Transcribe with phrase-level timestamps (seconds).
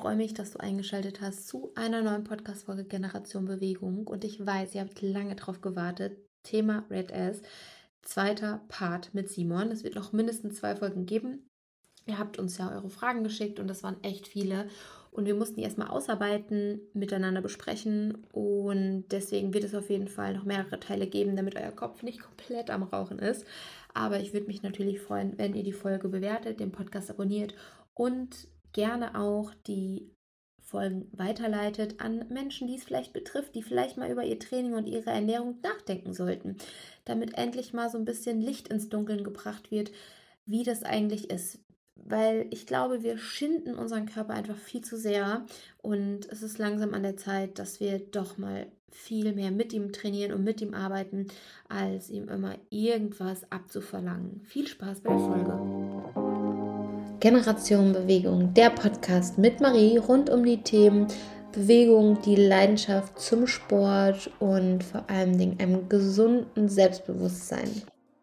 [0.00, 4.06] freue mich, dass du eingeschaltet hast zu einer neuen Podcast-Folge Generation Bewegung.
[4.06, 6.16] Und ich weiß, ihr habt lange drauf gewartet.
[6.42, 7.42] Thema Red Ass.
[8.00, 9.70] Zweiter Part mit Simon.
[9.70, 11.50] Es wird noch mindestens zwei Folgen geben.
[12.06, 14.68] Ihr habt uns ja eure Fragen geschickt und das waren echt viele.
[15.10, 18.24] Und wir mussten die erstmal ausarbeiten, miteinander besprechen.
[18.32, 22.20] Und deswegen wird es auf jeden Fall noch mehrere Teile geben, damit euer Kopf nicht
[22.20, 23.44] komplett am Rauchen ist.
[23.92, 27.54] Aber ich würde mich natürlich freuen, wenn ihr die Folge bewertet, den Podcast abonniert
[27.92, 30.10] und gerne auch die
[30.70, 34.86] Folgen weiterleitet an Menschen, die es vielleicht betrifft, die vielleicht mal über ihr Training und
[34.86, 36.56] ihre Ernährung nachdenken sollten,
[37.04, 39.90] damit endlich mal so ein bisschen Licht ins Dunkeln gebracht wird,
[40.46, 41.58] wie das eigentlich ist.
[41.96, 45.44] Weil ich glaube, wir schinden unseren Körper einfach viel zu sehr
[45.78, 49.92] und es ist langsam an der Zeit, dass wir doch mal viel mehr mit ihm
[49.92, 51.26] trainieren und mit ihm arbeiten,
[51.68, 54.40] als ihm immer irgendwas abzuverlangen.
[54.44, 56.19] Viel Spaß bei der Folge.
[57.20, 61.06] Generation Bewegung, der Podcast mit Marie rund um die Themen
[61.52, 67.68] Bewegung, die Leidenschaft zum Sport und vor allen Dingen einem gesunden Selbstbewusstsein.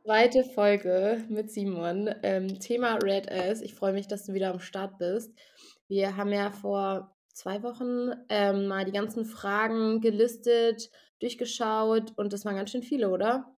[0.03, 2.09] Zweite Folge mit Simon.
[2.23, 3.61] Ähm, Thema Red Ass.
[3.61, 5.31] Ich freue mich, dass du wieder am Start bist.
[5.87, 12.45] Wir haben ja vor zwei Wochen ähm, mal die ganzen Fragen gelistet, durchgeschaut und das
[12.45, 13.55] waren ganz schön viele, oder?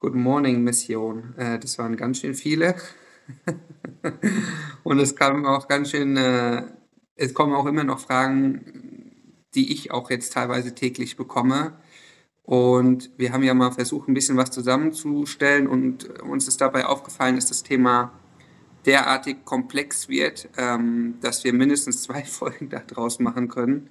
[0.00, 1.36] Good morning, Mission.
[1.38, 2.74] Äh, das waren ganz schön viele.
[4.82, 6.64] und es kamen auch ganz schön, äh,
[7.16, 11.74] es kommen auch immer noch Fragen, die ich auch jetzt teilweise täglich bekomme.
[12.42, 17.36] Und wir haben ja mal versucht, ein bisschen was zusammenzustellen und uns ist dabei aufgefallen,
[17.36, 18.12] dass das Thema
[18.86, 23.90] derartig komplex wird, ähm, dass wir mindestens zwei Folgen daraus machen können.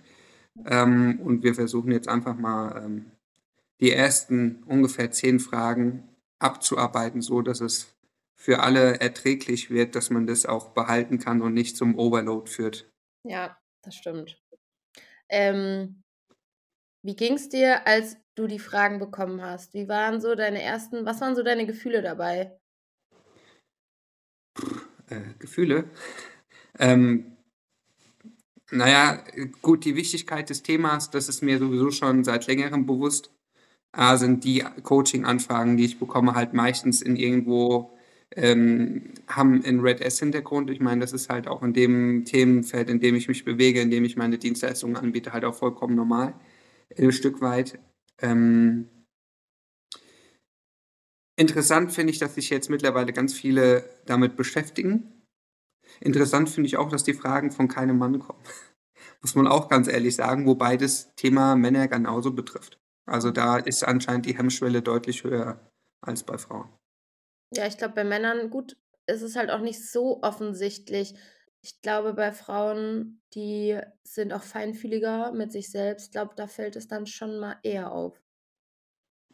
[0.66, 3.06] Ähm, und wir versuchen jetzt einfach mal ähm,
[3.80, 6.04] die ersten ungefähr zehn Fragen
[6.40, 7.94] abzuarbeiten, so dass es
[8.40, 12.90] für alle erträglich wird, dass man das auch behalten kann und nicht zum Overload führt.
[13.24, 14.42] Ja, das stimmt.
[15.30, 16.02] Ähm,
[17.04, 19.74] wie ging es dir, als du die Fragen bekommen hast?
[19.74, 22.58] Wie waren so deine ersten, was waren so deine Gefühle dabei?
[25.10, 25.90] äh, Gefühle.
[26.78, 27.38] Ähm,
[28.72, 29.24] naja,
[29.62, 33.32] gut, die Wichtigkeit des Themas, das ist mir sowieso schon seit längerem bewusst.
[33.92, 37.98] A, sind die Coaching-Anfragen, die ich bekomme, halt meistens in irgendwo,
[38.40, 40.70] ähm, haben einen Red S-Hintergrund.
[40.70, 43.92] Ich meine, das ist halt auch in dem Themenfeld, in dem ich mich bewege, in
[43.92, 46.34] dem ich meine Dienstleistungen anbiete, halt auch vollkommen normal.
[46.98, 47.80] Ein Stück weit.
[48.22, 48.88] Ähm,
[51.40, 55.24] Interessant finde ich, dass sich jetzt mittlerweile ganz viele damit beschäftigen.
[56.02, 58.44] Interessant finde ich auch, dass die Fragen von keinem Mann kommen.
[59.22, 62.78] Muss man auch ganz ehrlich sagen, wobei das Thema Männer genauso betrifft.
[63.06, 65.72] Also da ist anscheinend die Hemmschwelle deutlich höher
[66.02, 66.68] als bei Frauen.
[67.56, 68.78] Ja, ich glaube, bei Männern, gut,
[69.08, 71.16] ist es halt auch nicht so offensichtlich.
[71.62, 76.76] Ich glaube, bei Frauen, die sind auch feinfühliger mit sich selbst, ich glaube, da fällt
[76.76, 78.22] es dann schon mal eher auf.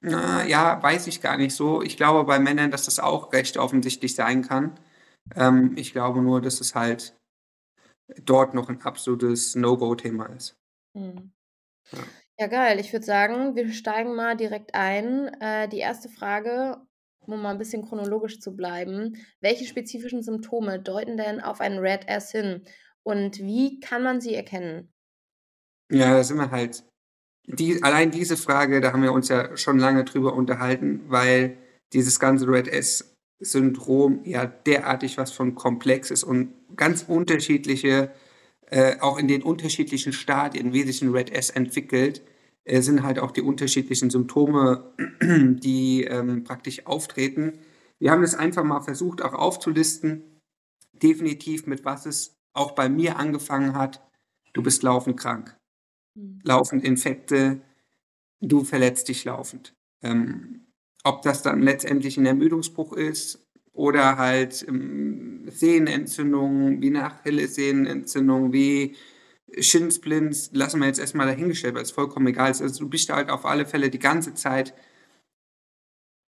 [0.02, 1.82] Na, ja, weiß ich gar nicht so.
[1.82, 4.80] Ich glaube bei Männern, dass das auch recht offensichtlich sein kann.
[5.36, 7.18] Ähm, ich glaube nur, dass es halt
[8.24, 10.56] dort noch ein absolutes No-Go-Thema ist.
[10.94, 11.32] Mhm.
[11.92, 12.00] Ja.
[12.40, 12.48] ja.
[12.48, 12.80] geil.
[12.80, 15.28] Ich würde sagen, wir steigen mal direkt ein.
[15.42, 16.86] Äh, die erste Frage,
[17.34, 19.18] um mal ein bisschen chronologisch zu bleiben.
[19.42, 22.64] Welche spezifischen Symptome deuten denn auf einen Red Ass hin?
[23.04, 24.92] Und wie kann man sie erkennen?
[25.92, 26.84] Ja, da sind wir halt
[27.48, 31.58] die, allein diese Frage, da haben wir uns ja schon lange drüber unterhalten, weil
[31.94, 38.12] dieses ganze Red S-Syndrom ja derartig was von komplex ist und ganz unterschiedliche,
[38.68, 42.22] äh, auch in den unterschiedlichen Stadien, wie sich ein Red S entwickelt,
[42.66, 47.60] sind halt auch die unterschiedlichen Symptome, die ähm, praktisch auftreten.
[48.00, 50.42] Wir haben das einfach mal versucht, auch aufzulisten.
[50.94, 54.02] Definitiv mit was es auch bei mir angefangen hat.
[54.54, 55.56] Du bist laufend krank.
[56.16, 56.40] Mhm.
[56.44, 57.62] laufend Infekte,
[58.42, 59.74] du verletzt dich laufend.
[60.02, 60.68] Ähm,
[61.04, 68.96] ob das dann letztendlich ein Ermüdungsbruch ist oder halt ähm, Sehnenentzündungen wie eine Achillessehnenentzündung, wie
[69.60, 72.62] Shinsplints, lassen wir jetzt erstmal dahingestellt, weil es vollkommen egal ist.
[72.62, 74.74] Also du bist halt auf alle Fälle die ganze Zeit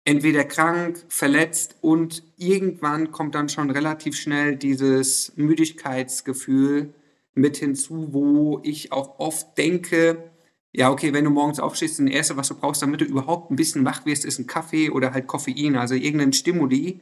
[0.05, 6.93] entweder krank, verletzt und irgendwann kommt dann schon relativ schnell dieses Müdigkeitsgefühl,
[7.37, 10.31] mit hinzu, wo ich auch oft denke,
[10.73, 13.55] ja, okay, wenn du morgens aufstehst, das Erste, was du brauchst, damit du überhaupt ein
[13.55, 16.99] bisschen wach wirst, ist ein Kaffee oder halt Koffein, also irgendein Stimuli,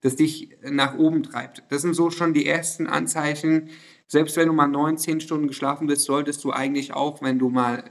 [0.00, 1.64] das dich nach oben treibt.
[1.70, 3.70] Das sind so schon die ersten Anzeichen.
[4.08, 7.48] Selbst wenn du mal neun, zehn Stunden geschlafen bist, solltest du eigentlich auch, wenn du
[7.50, 7.84] mal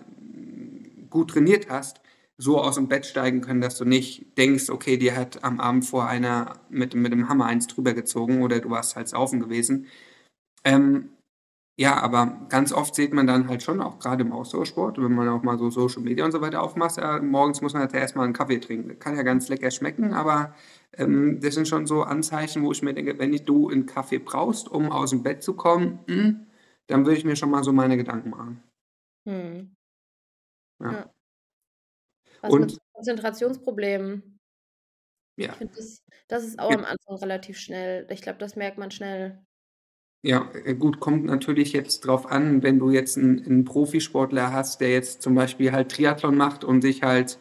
[1.10, 2.02] gut trainiert hast,
[2.38, 5.86] so aus dem Bett steigen können, dass du nicht denkst, okay, dir hat am Abend
[5.86, 9.88] vor einer mit, mit dem Hammer eins drüber gezogen oder du warst halt saufen gewesen.
[10.66, 11.12] Ähm,
[11.80, 15.30] Ja, aber ganz oft sieht man dann halt schon auch grade im Ausdauersport, wenn man
[15.30, 18.16] auch mal so Social Media und so weiter aufmacht, äh, morgens muss man halt erst
[18.16, 19.00] mal 'n Kaffee trinken.
[19.00, 20.54] Kann ja ganz lecker schmecken, aber,
[20.94, 24.20] ähm, das sind schon so Anzeichen, wo ich mir denke, wenn ich du 'n Kaffee
[24.20, 26.48] brauchst, um aus'm Bett zu kommen, hm,
[26.88, 28.64] dann würde ich mir schon mal so meine Gedanken machen.
[29.28, 29.78] Mhm.
[30.82, 30.92] Ja.
[30.92, 31.12] Ja.
[32.44, 34.38] Was mit Und Konzentrationsproblemen?
[35.50, 35.58] Ich Ja.
[35.58, 38.06] finde das das ist auch Ge am Anfang relativ schnell.
[38.12, 39.46] Ich glaube, das merkt man schnell.
[40.24, 44.82] Ja, äh, gut, kommt natürlich jetzt drauf an, wenn du jetzt 'n 'n Profisportler hast,
[44.82, 47.38] der jetzt zum Beispiel halt Triathlon macht und sich halt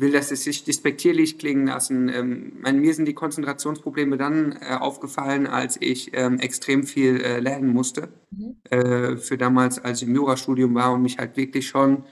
[0.00, 2.08] will das jetzt nicht despektierlich klingen lassen.
[2.08, 7.72] Ähm, mir sind die Konzentrationsprobleme dann, äh, aufgefallen, als ich, ähm, extrem viel, äh, lernen
[7.72, 8.56] musste, Mhm.
[8.70, 12.04] äh, für damals, als ich im Jurastudium war und mich halt wirklich schon,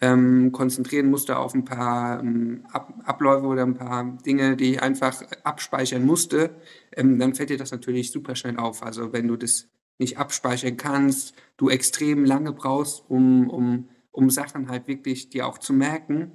[0.00, 4.82] ähm, konzentrieren musste auf 'n paar, hm, Ab Abläufe oder 'n paar Dinge, die ich
[4.82, 6.50] einfach abspeichern musste,
[6.96, 8.82] ähm, dann fällt dir das natürlich super schnell auf.
[8.84, 9.68] Also, wenn du das
[9.98, 15.58] nicht abspeichern kannst, du extrem lange brauchst, um um um Sachen halt wirklich dir auch
[15.58, 16.32] zu merken.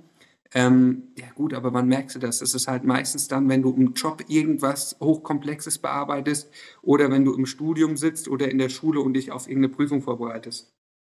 [0.53, 2.39] Ähm, ja gut, aber wann merkst du das?
[2.39, 6.51] Das ist halt meistens dann, wenn du im Job irgendwas Hochkomplexes bearbeitest
[6.83, 9.69] oder wenn du im Studium sitzt oder in der Schule und dich auf irgend 'ne
[9.69, 10.69] Prüfung vorbereitest.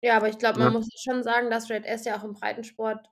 [0.03, 0.73] Ja, aber ich glaube, man Ja.
[0.73, 3.09] muss schon sagen, dass Red S ja auch im Breitensport,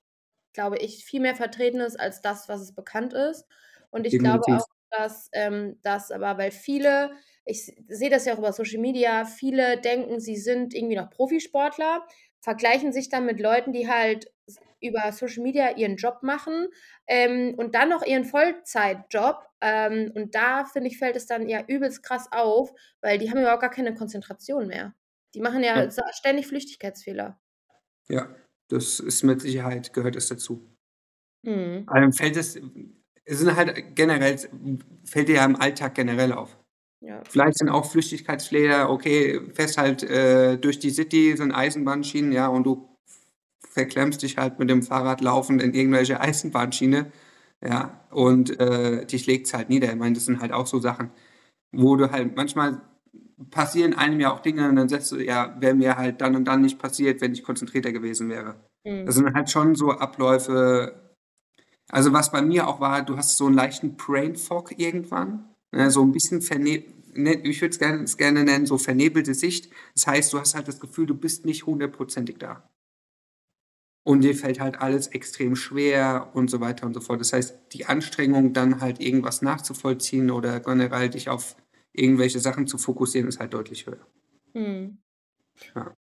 [0.53, 3.45] glaube ich, viel mehr vertreten ist als das, was es bekannt ist.
[3.91, 4.61] Und ich glaube Definitiv.
[4.61, 7.11] auch, dass, ähm, das aber weil viele
[7.47, 12.05] ich sehe das ja auch über Social Media, viele denken, sie sind irgendwie noch Profisportler,
[12.41, 16.67] vergleichen sich dann mit Leuten, die halt s über Social Media ihren Job machen,
[17.07, 19.47] ähm, und dann noch ihren Vollzeitjob.
[19.61, 23.39] Ähm, und da, finde ich, fällt es dann ja übelst krass auf, weil die haben
[23.39, 24.93] überhaupt gar keine Konzentration mehr.
[25.33, 25.83] Die machen Ja.
[25.83, 27.39] ja ständig Flüchtigkeitsfehler.
[28.09, 28.35] Ja,
[28.69, 30.69] das ist mit Sicherheit gehört das dazu.
[31.43, 31.83] Mhm.
[31.87, 32.59] Allem fällt es
[33.27, 34.37] es sind halt generell
[35.03, 36.57] fällt dir ja im Alltag generell auf.
[37.01, 37.21] Ja.
[37.29, 42.63] Vielleicht sind auch Flüchtigkeitsfehler, okay, fährst halt, äh, durch die City, sind Eisenbahnschienen, ja, und
[42.65, 42.94] du
[43.75, 47.11] verklemmst dich halt mit dem Fahrrad laufend in irgendwelche Eisenbahnschiene,
[47.63, 49.89] ja, und, äh, dich legt's halt nieder.
[49.91, 51.11] Ich meine, das sind halt auch so Sachen,
[51.73, 52.81] wo du halt manchmal
[53.51, 56.45] passieren einem ja auch Dinge und dann sagst du: „Ja, wäre mir halt dann und
[56.45, 58.55] dann nicht passiert, wenn ich konzentrierter gewesen wäre.“
[59.05, 59.19] Das Mhm.
[59.25, 61.01] sind halt schon so Abläufe
[61.91, 65.91] also, was bei mir auch war, du hast so 'n leichten Brain Fog irgendwann, ne,
[65.91, 66.83] so 'n bisschen verne
[67.15, 69.69] ne, ich würde es gern es gerne nennen, so vernebelte Sicht.
[69.95, 72.69] Das heißt, du hast halt das Gefühl, du bist nicht hundertprozentig da.
[74.07, 77.19] Und dir fällt halt alles extrem schwer und so weiter und so fort.
[77.19, 81.55] Das heißt, die Anstrengung, dann halt irgendwas nachzuvollziehen oder generell dich auf
[81.91, 84.05] irgendwelche Sachen zu fokussieren, ist halt deutlich höher.
[84.55, 84.97] Mhm.
[85.75, 85.95] Ja.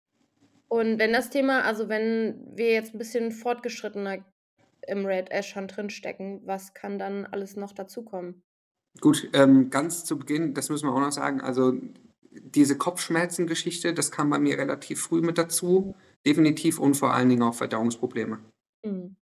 [0.72, 4.24] Und wenn das Thema also, wenn wir jetzt 'n bisschen fortgeschrittener
[4.86, 8.42] im Red S schon drinstecken, was kann dann alles noch dazukommen?
[8.98, 11.72] Gut, ähm, ganz zu Beginn, das müssen wir auch noch sagen, also,
[12.32, 15.94] diese Kopfschmerzen-Geschichte, das kam bei mir relativ früh mit dazu,
[16.26, 18.38] definitiv und vor allen Dingen auch Verdauungsprobleme.
[18.84, 19.16] Mhm.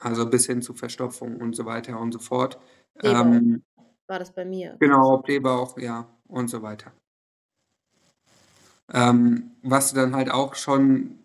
[0.00, 2.58] Also, bis hin zu Verstopfung und so weiter und so fort.
[3.02, 3.62] Ähm
[4.10, 4.76] war das bei mir.
[4.80, 6.92] Genau, Blähbauch, ja, und so weiter.
[8.92, 11.20] Ähm, was du dann halt auch schon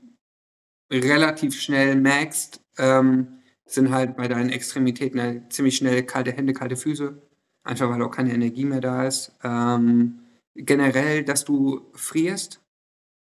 [0.92, 6.76] relativ schnell merkst, ähm, sind halt bei deinen Extremitäten halt ziemlich schnell kalte Hände, kalte
[6.76, 7.20] Füße,
[7.64, 9.36] einfach weil auch keine Energie mehr da ist.
[9.44, 10.20] Ähm,
[10.54, 12.62] generell, dass du frierst,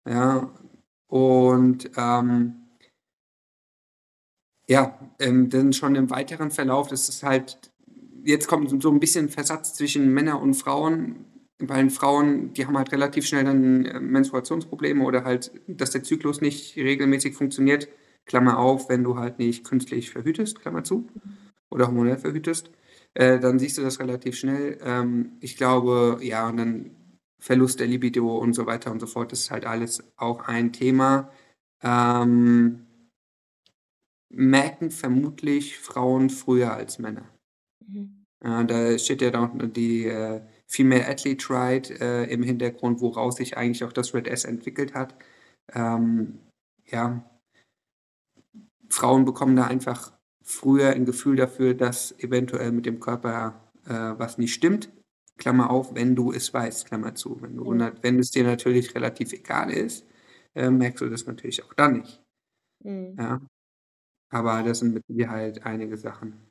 [0.06, 0.50] ja,
[1.08, 2.62] und, ähm
[4.69, 7.59] ja, ähm, dann schon im weiteren Verlauf, das ist halt
[8.25, 11.25] jetzt kommt so 'n bisschen Versatz zwischen Männer und Frauen.
[11.61, 16.40] Den Frauen, die haben halt relativ schnell dann, äh, Menstruationsprobleme oder halt, dass der Zyklus
[16.40, 17.88] nicht regelmäßig funktioniert,
[18.26, 21.07] Klammer auf, wenn du halt nicht künstlich verhütest, Klammer zu,
[21.71, 22.71] oder hormonell verhütest,
[23.14, 24.78] äh, dann siehst du das relativ schnell.
[24.85, 26.90] Ähm, ich glaube, ja, und dann
[27.40, 30.73] Verlust der Libido und so weiter und so fort, das ist halt alles auch ein
[30.73, 31.31] Thema.
[31.83, 32.87] Ähm
[34.31, 37.28] merken vermutlich Frauen früher als Männer.
[37.87, 38.25] Mhm.
[38.40, 43.57] Äh, da steht ja auch die, äh, Female Athlete Rite, äh, im Hintergrund, woraus sich
[43.57, 45.14] eigentlich auch das Red S entwickelt hat.
[45.73, 46.40] Ähm,
[46.87, 47.25] ja.
[48.88, 50.12] Frauen bekommen da einfach
[50.45, 54.90] früher 'n Gefühl dafür, dass eventuell mit dem Körper, äh, was nicht stimmt,
[55.38, 57.40] Klammer auf, wenn du es weißt, Klammer zu.
[57.43, 57.90] Wenn du Mhm.
[58.02, 60.07] wenn es dir natürlich relativ egal ist,
[60.55, 62.23] äh, merkst du das natürlich auch dann nicht.
[62.85, 63.21] Mhm.
[63.21, 63.40] Ja.
[64.31, 66.49] Aber das sind mit Sicherheit einige Sachen.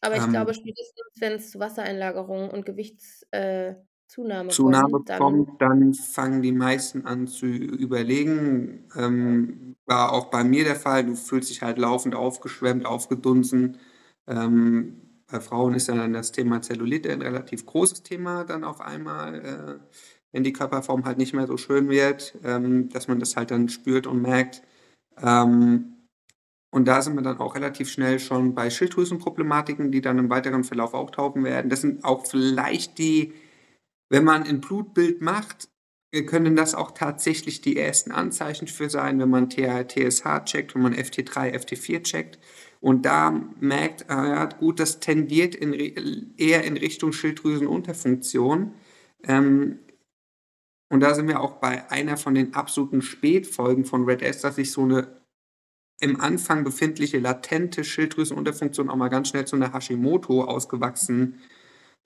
[0.00, 3.74] Aber ich Ähm glaube, spätestens wenn's zu Wassereinlagerungen und Gewichts äh,
[4.64, 8.88] kommt, dann kommt, dann fangen die meisten an zu überlegen.
[8.96, 11.04] Ähm, war auch bei mir der Fall.
[11.06, 13.78] Du fühlst dich halt laufend aufgeschwemmt, aufgedunsen.
[14.26, 18.80] Ähm, bei Frauen ist ja dann das Thema Zellulite 'n relativ großes Thema dann auf
[18.80, 19.96] einmal, äh,
[20.32, 23.68] wenn die Körperform halt nicht mehr so schön wird, ähm, dass man das halt dann
[23.68, 24.62] spürt und merkt.
[25.22, 25.94] Ähm,
[26.72, 30.64] und da sind wir dann auch relativ schnell schon bei Schilddrüsenproblematiken, die dann im weiteren
[30.64, 31.70] Verlauf auch tauchen werden.
[31.70, 33.34] Das sind auch vielleicht die,
[34.10, 35.68] wenn man ein Blutbild macht,
[36.26, 40.94] können das auch tatsächlich die ersten Anzeichen für sein, wenn man TSH checkt, wenn man
[40.94, 42.38] FT3, FT4 checkt.
[42.82, 48.74] Und da merkt, ah ja, gut, das tendiert in, eher in Richtung Schilddrüsenunterfunktion.
[49.22, 49.78] Ähm,
[50.90, 54.56] und da sind wir auch bei einer von den absoluten Spätfolgen von Red S, dass
[54.56, 55.22] sich so eine
[56.00, 61.38] im Anfang befindliche latente Schilddrüsenunterfunktion auch mal ganz schnell zu einer Hashimoto ausgewachsen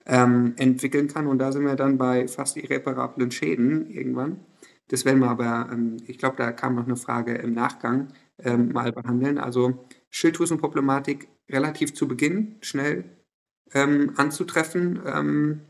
[0.05, 1.25] ähm, entwickeln kann.
[1.25, 4.41] Und da sind wir dann bei fast irreparablen Schäden irgendwann.
[4.89, 8.71] Das werden wir aber, ähm, ich glaube, da kam noch eine Frage im Nachgang ähm,
[8.71, 9.37] mal behandeln.
[9.37, 13.05] Also Schilddrüsenproblematik relativ zu Beginn schnell
[13.73, 15.01] ähm, anzutreffen.
[15.05, 15.61] Ähm,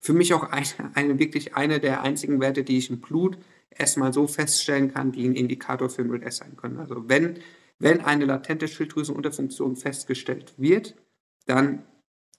[0.00, 3.38] für mich auch eine, eine, wirklich eine der einzigen Werte, die ich im Blut
[3.70, 6.78] erstmal so feststellen kann, die ein Indikator für ein sein können.
[6.78, 7.38] Also wenn,
[7.78, 10.94] wenn eine latente Schilddrüsenunterfunktion festgestellt wird,
[11.46, 11.84] dann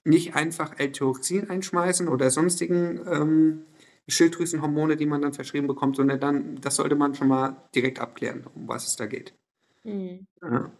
[0.04, 3.62] nicht einfach L-Tyroxin einschmeißen oder sonstigen ähm,
[4.08, 8.46] Schilddrüsenhormone, die man dann verschrieben bekommt, sondern dann, das sollte man schon mal direkt abklären,
[8.54, 9.34] um was es da geht.
[9.86, 10.26] Mhm.
[10.42, 10.72] Ja.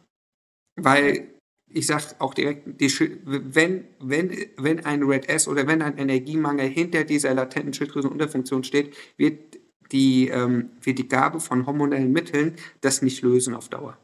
[0.77, 1.29] Weil
[1.69, 2.91] ich sage auch direkt, die,
[3.25, 8.95] wenn, wenn, wenn ein Red S oder wenn ein Energiemangel hinter dieser latenten Schilddrüsenunterfunktion steht,
[9.17, 9.59] wird
[9.93, 13.99] die, ähm, wird die Gabe von hormonellen Mitteln das nicht lösen auf Dauer.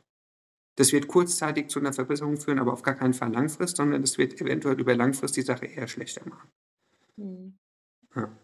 [0.76, 4.16] Das wird kurzzeitig zu einer Verbesserung führen, aber auf gar keinen Fall langfristig, sondern das
[4.16, 6.48] wird eventuell über langfristig die Sache eher schlechter machen.
[7.16, 7.58] Mhm.
[8.16, 8.36] Ja.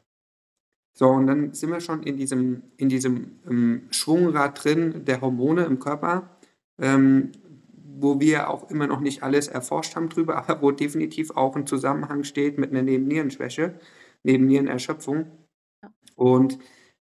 [0.94, 5.64] So, und dann sind wir schon in diesem, in diesem ähm, Schwungrad drin der Hormone
[5.64, 6.38] im Körper.
[6.80, 7.32] Ähm,
[8.00, 11.66] wo wir auch immer noch nicht alles erforscht haben drüber, aber wo definitiv auch ein
[11.66, 13.78] Zusammenhang steht mit einer Nebennierenschwäche,
[14.25, 15.26] Nebennierenerschöpfung.
[16.14, 16.58] Und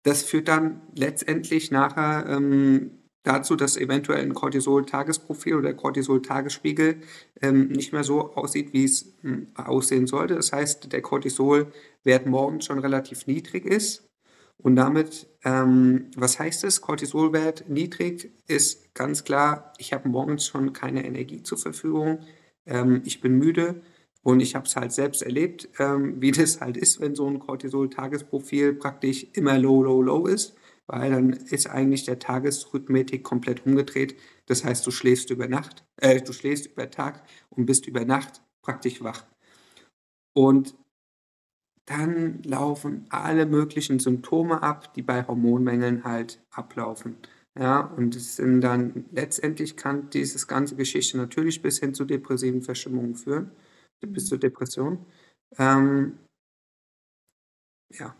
[0.03, 2.91] das führt dann letztendlich nachher ähm,
[3.23, 6.97] dazu, dass eventuell ein Cortisol-Tagesprofil oder Cortisol-Tagesspiegel
[7.41, 10.35] ähm, nicht mehr so aussieht, wie es ähm, aussehen sollte.
[10.35, 14.09] Das heißt, der Cortisolwert morgens schon relativ niedrig ist
[14.57, 16.81] und damit, ähm, was heißt es?
[16.81, 22.19] Cortisolwert niedrig ist ganz klar, ich habe morgens schon keine Energie zur Verfügung,
[22.65, 23.81] ähm, ich bin müde
[24.21, 27.39] und ich habe es halt selbst erlebt, ähm, wie das halt ist, wenn so ein
[27.39, 30.55] Cortisol-Tagesprofil praktisch immer low, low, low ist,
[30.87, 34.15] weil dann ist eigentlich der Tagesrhythmetik komplett umgedreht.
[34.45, 38.41] Das heißt, du schläfst über Nacht, äh, du schläfst über Tag und bist über Nacht
[38.61, 39.25] praktisch wach.
[40.33, 40.75] Und
[41.85, 47.17] dann laufen alle möglichen Symptome ab, die bei Hormonmängeln halt ablaufen.
[47.59, 52.63] Ja, und es sind dann letztendlich kann dieses ganze Geschichte natürlich bis hin zu depressiven
[52.63, 53.51] Verstimmungen führen,
[54.01, 55.05] bis zur Depression.
[55.59, 56.17] Ähm,
[57.89, 58.15] ja.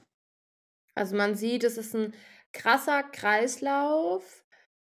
[0.93, 2.13] Also man sieht, es ist ein
[2.51, 4.42] krasser Kreislauf,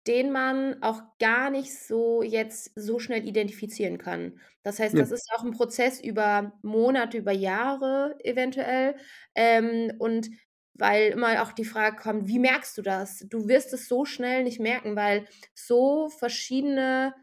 [0.08, 4.40] den man auch gar nicht so jetzt so schnell identifizieren kann.
[4.64, 5.02] Das heißt, Ja.
[5.02, 8.96] das ist auch ein Prozess über Monate, über Jahre eventuell.
[9.36, 10.30] Ähm, und
[10.74, 14.44] weil immer auch die Frage kommt: „Wie merkst du das?“ Du wirst es so schnell
[14.44, 17.14] nicht merken, weil so verschiedene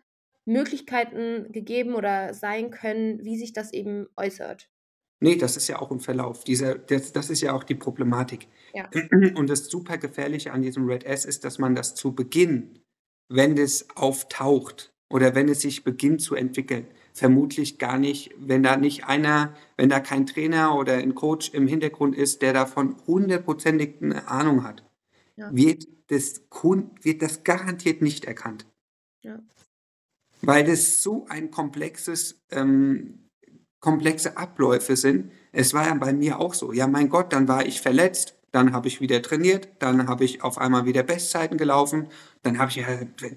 [0.45, 4.72] Möglichkeiten gegeben oder sein können, wie sich das eben äußert.
[5.23, 6.43] Nee, das ist ja auch 'n Verlauf.
[6.43, 8.49] Dieser das das ist ja auch die Problematik.
[8.75, 8.93] Ja.
[9.37, 12.81] Und das super Gefährliche an diesem Red S ist, dass man das zu Beginn,
[13.29, 18.77] wenn das auftaucht oder wenn es sich beginnt zu entwickeln, vermutlich gar nicht wenn da
[18.77, 24.01] nicht einer wenn da kein Trainer oder 'n Coach im Hintergrund ist, der davon hundertprozentig
[24.01, 24.83] 'ne Ahnung hat,
[25.39, 25.53] Ja.
[25.53, 26.43] wird das
[27.03, 28.67] wird das garantiert nicht erkannt.
[29.25, 29.43] Ja.
[30.45, 33.22] Weil das so ein komplexes, ähm
[33.83, 35.31] komplexe Abläufe sind.
[35.53, 36.73] Es war ja bei mir auch so.
[36.73, 40.43] Ja, mein Gott, dann war ich verletzt, dann habe ich wieder trainiert, dann habe ich
[40.43, 42.09] auf einmal wieder Bestzeiten gelaufen,
[42.43, 42.87] dann habe ich ja,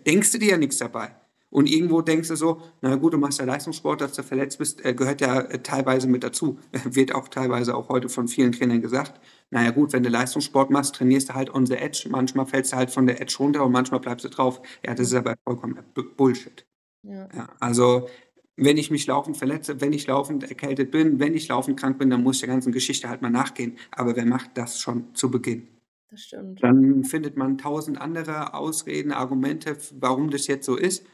[0.06, 1.16] denkst du dir ja nichts dabei.
[1.50, 4.84] Und irgendwo denkst du so, na gut, du machst ja Leistungssport, dass du verletzt bist,
[4.84, 6.60] äh, gehört ja äh, teilweise mit dazu.
[6.84, 9.22] Wird auch teilweise auch heute von vielen Trainern gesagt.
[9.52, 12.08] Naja gut, wenn du Leistungssport machst, trainierst du halt on the edge.
[12.10, 14.62] Manchmal fällst du halt von der Edge runter und manchmal bleibst du drauf.
[14.86, 15.80] Ja, das ist aber vollkommen
[16.18, 16.66] Bullshit.
[17.04, 17.30] Ja.
[17.34, 18.10] Ja, also
[18.58, 22.10] wenn ich mich laufend verletze, wenn ich laufend erkältet bin, wenn ich laufend krank bin,
[22.10, 23.78] dann muss ich der ganzen Geschichte halt mal nachgehen.
[23.92, 25.68] Aber wer macht das schon zu Beginn?
[26.10, 26.64] Das stimmt.
[26.64, 31.06] Dann findet man tausend andere Ausreden, Argumente, warum das jetzt so ist.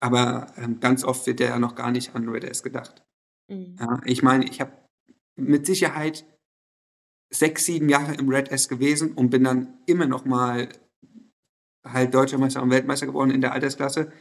[0.00, 3.04] Aber ähm, ganz oft wird ja noch gar nicht an Red S gedacht.
[3.48, 3.76] Mhm.
[3.78, 4.72] Ja, ich meine, ich habe
[5.36, 6.24] mit Sicherheit
[7.30, 10.68] sechs, sieben Jahre im Red S gewesen und bin dann immer noch mal
[11.84, 14.12] halt Deutscher Meister und Weltmeister geworden in der Altersklasse,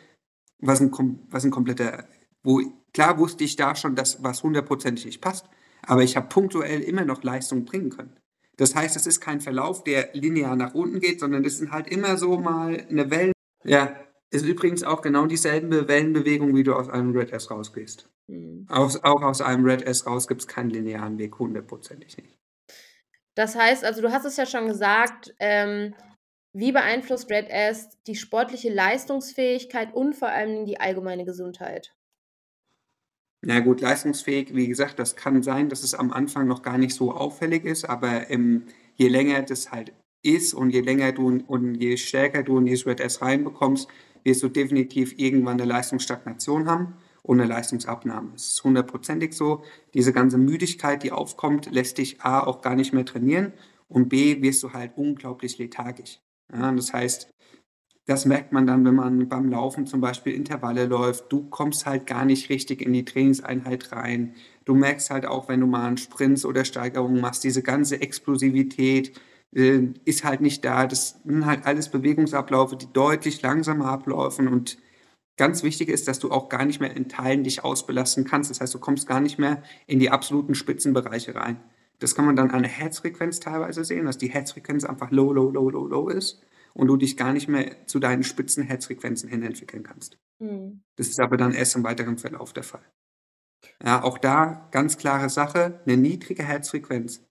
[0.59, 0.91] was ein,
[1.29, 2.07] was ein kompletter
[2.43, 2.61] wo
[2.93, 5.45] klar wusste ich da schon, dass was hundertprozentig nicht passt,
[5.83, 8.17] aber ich habe punktuell immer noch Leistung bringen können.
[8.57, 11.87] Das heißt, es ist kein Verlauf, der linear nach unten geht, sondern es sind halt
[11.87, 13.33] immer so mal eine Wellen.
[13.63, 13.95] Ja,
[14.31, 18.09] ist übrigens auch genau dieselbe Wellenbewegung, wie du aus einem Red S rausgehst.
[18.27, 18.65] Mhm.
[18.69, 22.35] Auch, auch aus einem Red S raus gibt es keinen linearen Weg, hundertprozentig nicht.
[23.35, 25.93] Das heißt, also du hast es ja schon gesagt, ähm,
[26.53, 31.93] wie beeinflusst Red S die sportliche Leistungsfähigkeit und vor allem die allgemeine Gesundheit?
[33.49, 36.93] Na gut, leistungsfähig, wie gesagt, das kann sein, dass es am Anfang noch gar nicht
[36.93, 38.63] so auffällig ist, aber ähm,
[38.95, 42.85] je länger das halt ist und je länger du und je stärker du in dieses
[42.85, 43.87] Red S reinbekommst,
[44.25, 48.33] wirst du definitiv irgendwann eine Leistungsstagnation haben und eine Leistungsabnahme.
[48.35, 49.63] Es ist hundertprozentig so.
[49.93, 53.53] Diese ganze Müdigkeit, die aufkommt, lässt dich A auch gar nicht mehr trainieren
[53.87, 56.19] und B wirst du halt unglaublich lethargisch.
[56.51, 57.29] Ja, das heißt,
[58.07, 61.25] das merkt man dann, wenn man beim Laufen zum Beispiel Intervalle läuft.
[61.29, 64.33] Du kommst halt gar nicht richtig in die Trainingseinheit rein.
[64.63, 69.19] Du merkst halt auch, wenn du mal einen Sprints oder Steigerungen machst, diese ganze Explosivität
[69.53, 70.87] äh, ist halt nicht da.
[70.87, 74.77] Das sind halt alles Bewegungsabläufe, die deutlich langsamer ablaufen und
[75.35, 78.49] ganz wichtig ist, dass du auch gar nicht mehr in Teilen dich ausbelasten kannst.
[78.49, 81.59] Das heißt, du kommst gar nicht mehr in die absoluten Spitzenbereiche rein.
[81.99, 85.49] Das kann man dann an der Herzfrequenz teilweise sehen, dass die Herzfrequenz einfach low, low,
[85.49, 86.41] low, low, low ist
[86.77, 90.17] und du dich gar nicht mehr zu deinen spitzen Herzfrequenzen hin entwickeln kannst.
[90.39, 90.83] Mhm.
[90.95, 92.85] Das ist aber dann erst im weiteren Verlauf der Fall.
[93.83, 97.23] Ja, auch da ganz klare Sache, eine niedrige Herzfrequenz.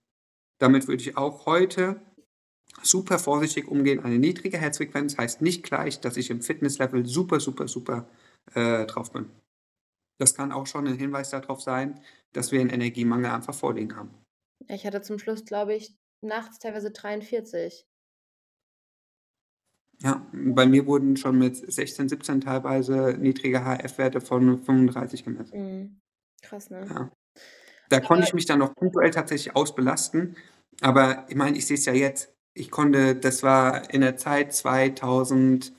[0.58, 2.00] Damit würde ich auch heute
[2.82, 4.04] super vorsichtig umgehen.
[4.04, 8.08] Eine niedrige Herzfrequenz heißt nicht gleich, dass ich im Fitnesslevel super, super, super
[8.54, 9.30] äh, drauf bin.
[10.18, 12.00] Das kann auch schon ein Hinweis darauf sein,
[12.32, 14.10] dass wir einen Energiemangel einfach vorliegen haben.
[14.66, 17.86] Ich hatte zum Schluss, glaube ich, nachts teilweise 43.
[20.02, 25.58] Ja, bei mir wurden schon mit 16, 17 teilweise niedrige HF-Werte von 35 gemessen.
[25.58, 26.00] Mhm.
[26.42, 26.86] Krass, ne?
[26.88, 27.10] Ja.
[27.88, 30.36] Da aber konnte ich mich dann noch punktuell tatsächlich ausbelasten.
[30.80, 32.34] Aber ich meine, ich sehe es ja jetzt.
[32.52, 35.72] Ich konnte, das war in der Zeit 2020,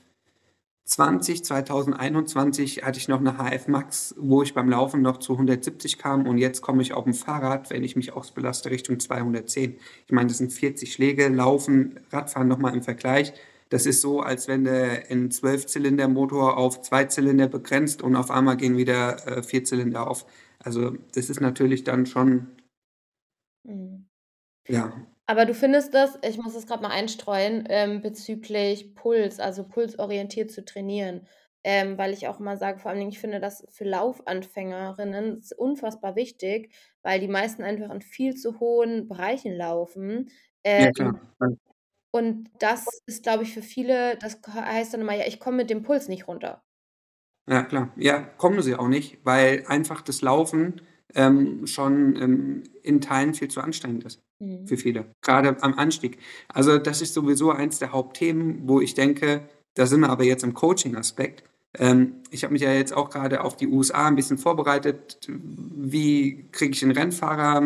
[0.84, 6.26] 2021 hatte ich noch eine HF Max, wo ich beim Laufen noch zu 170 kam
[6.26, 9.78] und jetzt komme ich auf dem Fahrrad, wenn ich mich ausbelaste, Richtung 210.
[10.06, 13.32] Ich meine, das sind 40 Schläge, Laufen, Radfahren nochmal im Vergleich.
[13.70, 18.56] Das ist so, als wenn du einen Zwölfzylindermotor auf zwei Zylinder begrenzt und auf einmal
[18.56, 20.26] gehen wieder äh, vier Zylinder auf.
[20.58, 22.48] Also das ist natürlich dann schon,
[23.64, 24.08] Mhm.
[24.68, 24.92] ja.
[25.26, 30.50] Aber du findest das, ich muss das gerade mal einstreuen, ähm, bezüglich Puls, also pulsorientiert
[30.50, 31.26] zu trainieren.
[31.64, 35.52] Ähm, weil ich auch immer sage, vor allen Dingen, ich finde das für Laufanfängerinnen ist
[35.58, 40.30] unfassbar wichtig, weil die meisten einfach in viel zu hohen Bereichen laufen.
[40.64, 41.20] Ja, klar.
[42.10, 45.70] Und das ist, glaube ich, für viele, das heißt dann immer, ja, ich komme mit
[45.70, 46.62] dem Puls nicht runter.
[47.48, 47.92] Ja, klar.
[47.96, 50.80] Ja, kommen sie auch nicht, weil einfach das Laufen
[51.14, 54.66] ähm, schon ähm, in Teilen viel zu anstrengend ist mhm.
[54.66, 56.18] für viele, gerade am Anstieg.
[56.48, 60.44] Also das ist sowieso eins der Hauptthemen, wo ich denke, da sind wir aber jetzt
[60.44, 61.44] im Coaching-Aspekt.
[61.78, 65.18] Ähm, ich habe mich ja jetzt auch gerade auf die USA ein bisschen vorbereitet.
[65.28, 67.62] Wie kriege ich einen Rennfahrer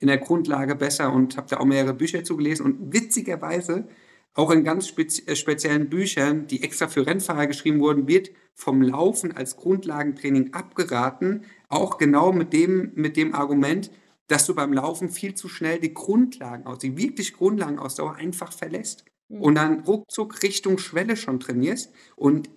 [0.00, 3.86] in der Grundlage besser und habe da auch mehrere Bücher zugelesen und witzigerweise
[4.34, 9.36] auch in ganz äh, speziellen Büchern, die extra für Rennfahrer geschrieben wurden, wird vom Laufen
[9.36, 13.90] als Grundlagentraining abgeraten, auch genau mit dem, mit dem Argument,
[14.28, 19.04] dass du beim Laufen viel zu schnell die Grundlagen aus, die wirklich Grundlagenausdauer einfach verlässt
[19.28, 19.42] mhm.
[19.42, 21.92] und dann ruckzuck Richtung Schwelle schon trainierst.
[22.16, 22.48] Und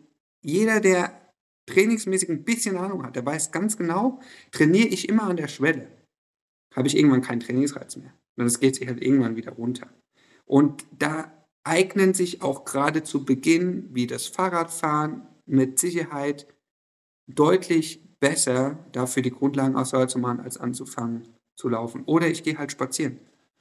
[0.41, 1.19] jeder, der
[1.65, 4.19] trainingsmäßig ein bisschen Ahnung hat, der weiß ganz genau,
[4.51, 6.02] trainiere ich immer an der Schwelle
[6.75, 8.13] habe ich irgendwann keinen Trainingsreiz mehr.
[8.35, 9.87] Und das geht sich halt irgendwann wieder runter.
[10.45, 11.31] Und da
[11.63, 16.47] eignen sich auch gerade zu Beginn, wie das Fahrradfahren, mit Sicherheit
[17.27, 22.03] deutlich besser dafür die Grundlagenausdauer zu machen, als anzufangen zu laufen.
[22.05, 23.19] Oder ich gehe halt spazieren.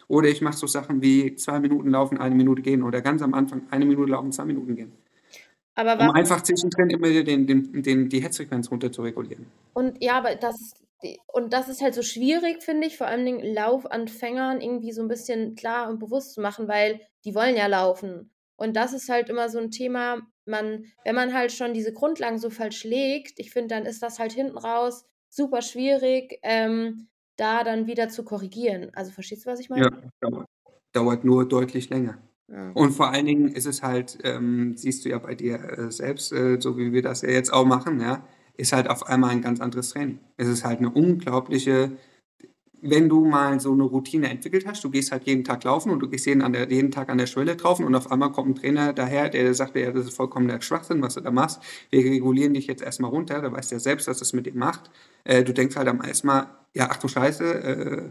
[0.09, 3.35] Oder ich mache so Sachen wie zwei Minuten laufen, eine Minute gehen oder ganz am
[3.35, 4.93] Anfang eine Minute laufen, zwei Minuten gehen.
[5.75, 9.47] Aber um einfach zwischendrin immer den, den, den, die Herzfrequenz runter zu regulieren.
[9.73, 10.75] Und ja, aber das
[11.27, 15.09] und das ist halt so schwierig, finde ich, vor allen Dingen Laufanfängern irgendwie so ein
[15.09, 18.31] bisschen klar und bewusst zu machen, weil die wollen ja laufen.
[18.57, 22.39] Und das ist halt immer so ein Thema, man, wenn man halt schon diese Grundlagen
[22.39, 27.65] so falsch legt, ich finde, dann ist das halt hinten raus super schwierig, ähm, da
[27.65, 28.91] dann wieder zu korrigieren.
[28.95, 29.85] Also verstehst du, was ich meine?
[29.85, 30.47] Ja, dauert,
[30.93, 32.19] dauert nur deutlich länger.
[32.49, 32.71] Ja.
[32.73, 36.33] Und vor allen Dingen ist es halt, ähm, siehst du ja bei dir äh, selbst,
[36.33, 39.43] äh, so wie wir das ja jetzt auch machen, ja, ist halt auf einmal ein
[39.43, 40.19] ganz anderes Training.
[40.37, 41.93] Es ist halt eine unglaubliche,
[42.83, 46.01] wenn du mal so eine Routine entwickelt hast, du gehst halt jeden Tag laufen und
[46.01, 48.51] du gehst jeden, an der, jeden Tag an der Schwelle drauf und auf einmal kommt
[48.51, 51.61] ein Trainer daher, der sagt, ja, das ist vollkommen der Schwachsinn, was du da machst.
[51.91, 54.55] Wir regulieren dich jetzt erstmal runter, da weißt du ja selbst, was das mit dir
[54.55, 54.91] macht.
[55.25, 58.11] Äh, du denkst halt am ersten Mal, ja, ach du Scheiße, äh,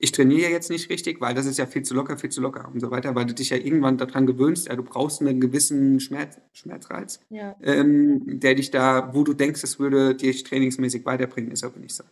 [0.00, 2.40] ich trainiere ja jetzt nicht richtig, weil das ist ja viel zu locker, viel zu
[2.40, 5.40] locker und so weiter, weil du dich ja irgendwann daran gewöhnst, ja, du brauchst einen
[5.40, 7.56] gewissen Schmerz, Schmerzreiz, Ja.
[7.62, 11.94] ähm, der dich da, wo du denkst, es würde dich trainingsmäßig weiterbringen, ist aber nicht
[11.94, 12.04] so.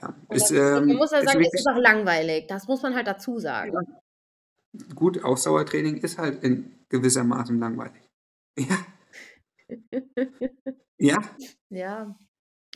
[0.00, 2.46] Ja, ist, das, man ähm, muss ja ist sagen, es ist auch langweilig.
[2.48, 3.72] Das muss man halt dazu sagen.
[4.94, 8.02] gut, Ausdauertraining ist halt in gewissermaßen langweilig.
[10.98, 11.20] Ja, ja,
[11.70, 12.18] Ja,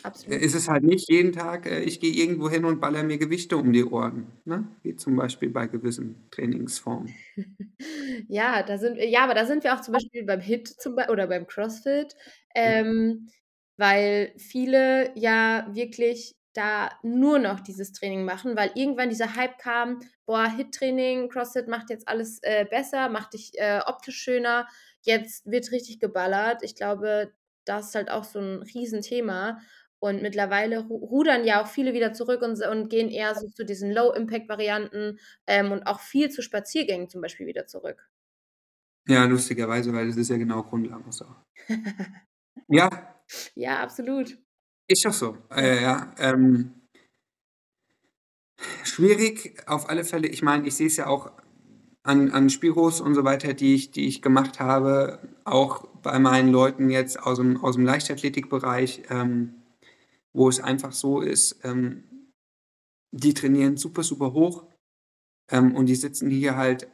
[0.05, 0.43] absolut.
[0.43, 3.57] ist es halt nicht jeden Tag, äh, ich gehe irgendwo hin und baller mir Gewichte
[3.57, 4.69] um die Ohren, ne?
[4.83, 7.15] Wie zum Beispiel bei gewissen Trainingsformen.
[8.29, 11.27] Ja, da sind ja, aber da sind wir auch zum Beispiel beim HIIT zum oder
[11.27, 12.15] beim CrossFit,
[12.55, 13.29] ähm,
[13.77, 20.01] weil viele ja wirklich da nur noch dieses Training machen, weil irgendwann dieser Hype kam:
[20.27, 24.67] „Boah, HIIT-Training, CrossFit macht jetzt alles, äh, besser, macht dich, äh, optisch schöner.
[25.03, 27.33] Jetzt wird richtig geballert.“ Ich glaube,
[27.65, 29.61] das ist halt auch so 'n Riesenthema
[30.01, 33.65] und mittlerweile ru rudern ja auch viele wieder zurück und und gehen eher so zu
[33.65, 38.09] diesen Low-Impact-Varianten, ähm, und auch viel zu Spaziergängen zum Beispiel wieder zurück.
[39.09, 41.45] Ja, lustigerweise, weil das ist ja genau Grundlagenausdauer.
[42.69, 42.89] Ja.
[43.57, 44.39] Ja, absolut.
[44.89, 45.37] Ist doch so.
[45.51, 46.75] Äh, ja, ähm
[48.85, 50.29] schwierig auf alle Fälle.
[50.29, 51.31] Ich meine, ich sehe es ja auch
[52.03, 56.51] an an Spiros und so weiter, die ich die ich gemacht habe, auch bei meinen
[56.51, 59.55] Leuten jetzt aus'm aus'm Leichtathletikbereich, ähm,
[60.35, 62.05] wo es einfach so ist, ähm,
[63.13, 64.67] die trainieren super, super hoch,
[65.51, 66.89] ähm, und die sitzen hier halt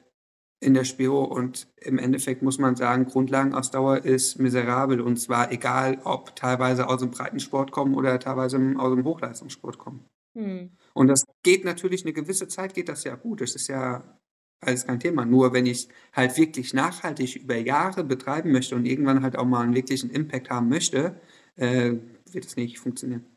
[0.60, 6.00] in der Spiro und im Endeffekt muss man sagen, Grundlagenausdauer ist miserabel und zwar egal,
[6.04, 10.06] ob teilweise aus'm Breitensport kommen oder teilweise im aus'm Hochleistungssport kommen.
[10.34, 10.72] Mhm.
[10.94, 13.40] Und das geht natürlich 'ne gewisse Zeit geht das ja gut.
[13.42, 14.18] Das ist ja
[14.62, 15.24] alles kein Thema.
[15.26, 19.64] Nur wenn ich's halt wirklich nachhaltig über Jahre betreiben möchte und irgendwann halt auch mal
[19.66, 21.20] 'n wirklichen Impact haben möchte,
[21.56, 21.94] äh,
[22.32, 23.36] wird es nicht funktionieren.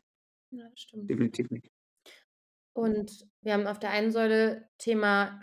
[0.52, 1.08] Ja, das stimmt.
[1.08, 1.70] Definitiv nicht.
[2.72, 5.40] Und wir haben auf der einen Säule Thema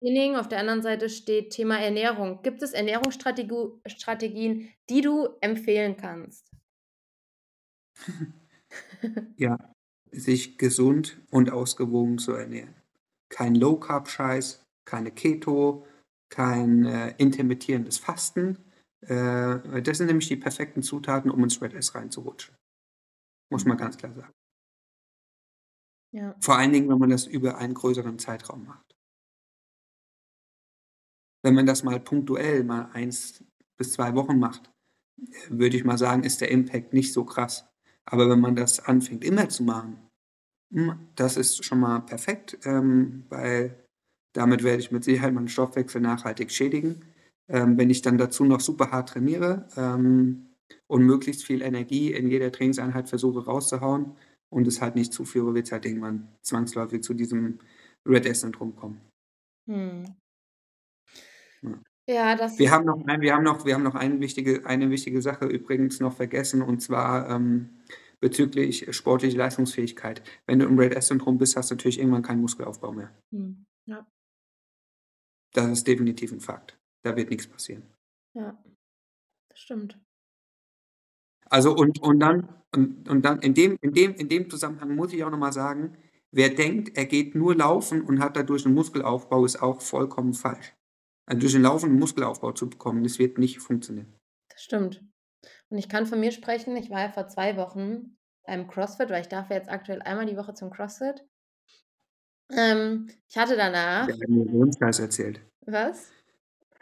[0.00, 2.42] Training, auf der anderen Seite steht Thema Ernährung.
[2.42, 6.50] Gibt es Ernährungsstrategu Strategien, die du empfehlen kannst?
[9.36, 9.72] Ja,
[10.10, 12.74] sich gesund und ausgewogen zu ernähren.
[13.28, 15.86] Kein Low-Carb-Scheiß, keine Keto,
[16.28, 18.58] kein, äh, intermittierendes Fasten.
[19.02, 22.56] Äh, das sind nämlich die perfekten Zutaten, um ins Red S reinzurutschen.
[23.50, 24.32] Muss man ganz klar sagen.
[26.12, 26.36] Ja.
[26.40, 28.94] Vor allen Dingen, wenn man das über einen größeren Zeitraum macht.
[31.42, 33.44] Wenn man das mal punktuell mal 1
[33.76, 34.70] bis 2 Wochen macht,
[35.48, 37.68] würde ich mal sagen, ist der Impact nicht so krass.
[38.06, 40.08] Aber wenn man das anfängt immer zu machen,
[40.72, 43.84] hm, das ist schon mal perfekt, ähm, weil
[44.34, 47.04] damit werde ich mit Sicherheit meinen Stoffwechsel nachhaltig schädigen.
[47.48, 50.53] Ähm, wenn ich dann dazu noch super hart trainiere, ähm,
[50.88, 54.16] und möglichst viel Energie in jeder Trainingseinheit versuche rauszuhauen
[54.50, 57.58] und es halt nicht zuführe, wird's halt irgendwann zwangsläufig zu diesem
[58.06, 59.00] Red S-Syndrom kommen.
[59.68, 60.14] Mhm.
[61.62, 61.80] Ja.
[62.08, 64.90] Ja, das Wir haben noch nein, wir haben noch wir haben noch eine wichtige eine
[64.90, 67.70] wichtige Sache übrigens noch vergessen und zwar, ähm,
[68.20, 70.22] bezüglich sportliche Leistungsfähigkeit.
[70.46, 73.10] Wenn du im Red S-Syndrom bist, hast du natürlich irgendwann keinen Muskelaufbau mehr.
[73.32, 74.06] Mhm, ja.
[75.54, 76.76] Das ist definitiv 'n Fakt.
[77.04, 77.84] Da wird nix passieren.
[78.34, 78.58] Ja,
[79.50, 80.00] das stimmt.
[81.50, 85.12] Also, und und dann und und dann in dem in dem in dem Zusammenhang muss
[85.12, 85.92] ich auch noch mal sagen,
[86.32, 90.74] wer denkt, er geht nur laufen und hat dadurch 'n Muskelaufbau, ist auch vollkommen falsch.
[91.26, 94.14] Also, durch den Laufen 'n Muskelaufbau zu bekommen, das wird nicht funktionieren.
[94.50, 95.02] Das stimmt.
[95.70, 99.22] Und ich kann von mir sprechen, ich war ja vor 2 Wochen beim CrossFit, weil
[99.22, 101.24] ich darf ja jetzt aktuell einmal die Woche zum CrossFit.
[102.50, 105.40] Ähm, ich hatte danach Wer hat denn dir 'n Scheiß erzählt?
[105.62, 106.10] Was?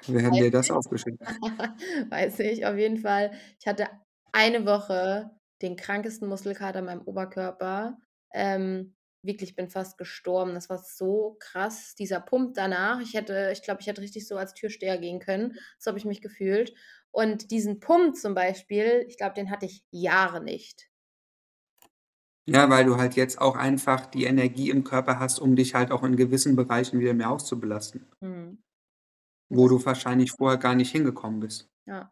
[0.08, 1.18] Wer hat Weiß dir das aufgeschrieben?
[2.10, 3.32] Weiß nicht, auf jeden Fall.
[3.60, 3.88] Ich hatte
[4.32, 5.30] eine Woche
[5.62, 7.98] den krankesten Muskelkater in meinem Oberkörper.
[8.32, 10.54] Ähm, wirklich, ich bin fast gestorben.
[10.54, 13.00] Das war so krass, dieser Pump danach.
[13.00, 15.56] Ich hätte ich glaube, ich hätte richtig so als Türsteher gehen können.
[15.78, 16.74] So habe ich mich gefühlt.
[17.12, 20.88] Und diesen Pump zum Beispiel, ich glaube, den hatte ich Jahre nicht.
[22.48, 25.92] Ja, weil du halt jetzt auch einfach die Energie im Körper hast, um dich halt
[25.92, 28.10] auch in gewissen Bereichen wieder mehr auszubelasten.
[28.20, 28.60] Mhm.
[29.48, 31.68] Wo du wahrscheinlich vorher gar nicht hingekommen bist.
[31.86, 32.10] Ja.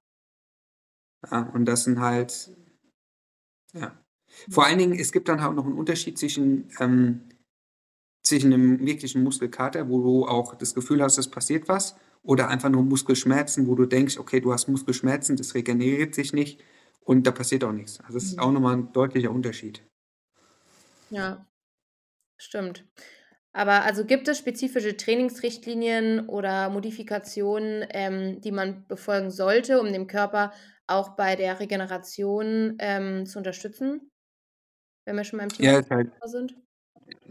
[1.28, 2.50] Ja, und das sind halt
[3.74, 3.96] ja.
[4.50, 7.22] Vor allen Dingen, es gibt dann auch noch 'n Unterschied zwischen, ähm
[8.24, 12.70] zwischen 'nem wirklichen Muskelkater, wo du auch das Gefühl hast, es passiert was, oder einfach
[12.70, 16.60] nur Muskelschmerzen, wo du denkst: „Okay, du hast Muskelschmerzen, das regeneriert sich nicht
[17.04, 18.40] und da passiert auch nix.“ Also, das ist Mhm.
[18.40, 19.82] auch noch mal 'n deutlicher Unterschied.
[21.10, 21.46] Ja.
[22.38, 22.86] Stimmt.
[23.52, 30.06] Aber also, gibt es spezifische Trainingsrichtlinien oder Modifikationen, ähm, die man befolgen sollte, um den
[30.08, 30.52] Körper
[30.90, 34.10] auch bei der Regeneration, ähm, zu unterstützen?
[35.06, 36.56] Wenn wir schon beim Thema Ja, halt sind.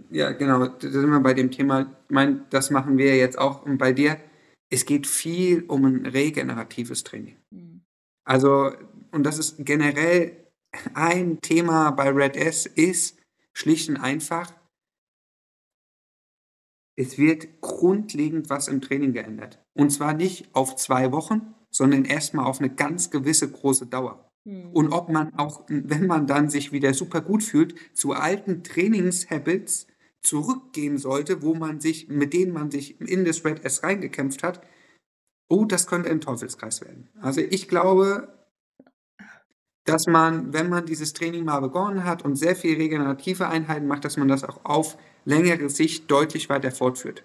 [0.10, 3.64] ja, genau, da sind wir bei dem Thema, ich meine, das machen wir jetzt auch
[3.66, 4.18] bei dir.
[4.72, 7.38] Es geht viel um ein regeneratives Training.
[7.52, 7.82] Mhm.
[8.26, 8.72] Also,
[9.12, 10.36] und das ist generell
[10.94, 13.20] ein Thema bei Red S, ist
[13.54, 14.54] schlicht und einfach,
[16.96, 19.60] es wird grundlegend was im Training geändert.
[19.74, 24.30] Und zwar nicht auf zwei Wochen, sondern erstmal auf eine ganz gewisse große Dauer.
[24.46, 24.72] Mhm.
[24.72, 29.88] Und ob man auch, wenn man dann sich wieder super gut fühlt, zu alten Trainingshabits
[30.22, 34.62] zurückgehen sollte, wo man sich, mit denen man sich in das Red S reingekämpft hat,
[35.48, 37.10] oh, das könnte ein Teufelskreis werden.
[37.22, 38.40] Also ich glaube,
[39.86, 44.06] dass man, wenn man dieses Training mal begonnen hat und sehr viel regenerative Einheiten macht,
[44.06, 47.24] dass man das auch auf längere Sicht deutlich weiter fortführt.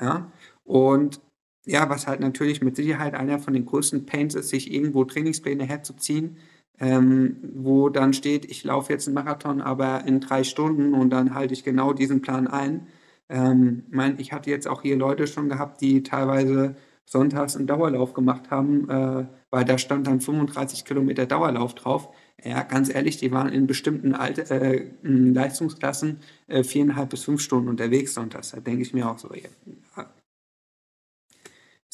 [0.00, 0.32] Ja,
[0.64, 1.20] und
[1.68, 5.64] ja, was halt natürlich mit Sicherheit einer von den größten Pains ist, sich irgendwo Trainingspläne
[5.64, 6.38] herzuziehen,
[6.80, 11.34] ähm, wo dann steht, ich laufe jetzt einen Marathon, aber in drei Stunden und dann
[11.34, 12.86] halte ich genau diesen Plan ein.
[13.28, 18.14] Ähm, mein, ich hatte jetzt auch hier Leute schon gehabt, die teilweise sonntags einen Dauerlauf
[18.14, 22.08] gemacht haben, äh, weil da stand dann 35 Kilometer Dauerlauf drauf.
[22.42, 27.68] Ja, ganz ehrlich, die waren in bestimmten Alter, äh, Leistungsklassen äh, viereinhalb bis fünf Stunden
[27.68, 28.52] unterwegs sonntags.
[28.52, 29.48] Da denke ich mir auch so, ja,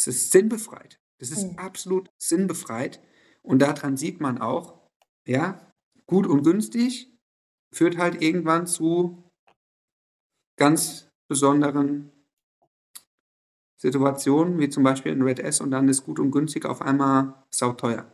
[0.06, 1.00] es ist sinnbefreit.
[1.18, 1.58] Das ist mhm.
[1.58, 3.00] absolut sinnbefreit.
[3.42, 4.80] Und daran sieht man auch,
[5.26, 5.72] ja,
[6.06, 7.12] gut und günstig
[7.72, 9.30] führt halt irgendwann zu
[10.56, 12.12] ganz besonderen
[13.76, 17.44] Situationen, wie zum Beispiel in Red S, und dann ist gut und günstig auf einmal
[17.50, 18.10] sauteuer.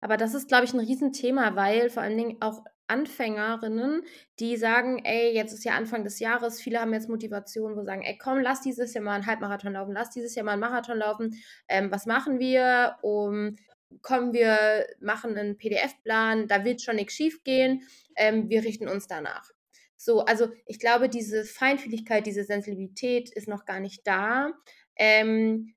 [0.00, 4.02] Aber das ist, glaube ich, ein Riesenthema, weil vor allen Dingen auch Anfängerinnen,
[4.38, 8.02] die sagen, ey, jetzt ist ja Anfang des Jahres, viele haben jetzt Motivation, wo sagen,
[8.02, 10.98] ey, komm, lass dieses Jahr mal einen Halbmarathon laufen, lass dieses Jahr mal einen Marathon
[10.98, 11.42] laufen.
[11.68, 12.96] Ähm, was machen wir?
[13.02, 13.56] Um,
[14.02, 17.82] kommen wir, machen einen PDF-Plan, da wird schon nichts schief gehen.
[18.16, 19.50] Ähm, wir richten uns danach.
[19.96, 24.52] So, also ich glaube, diese Feinfühligkeit, diese Sensibilität ist noch gar nicht da.
[24.96, 25.74] Ähm,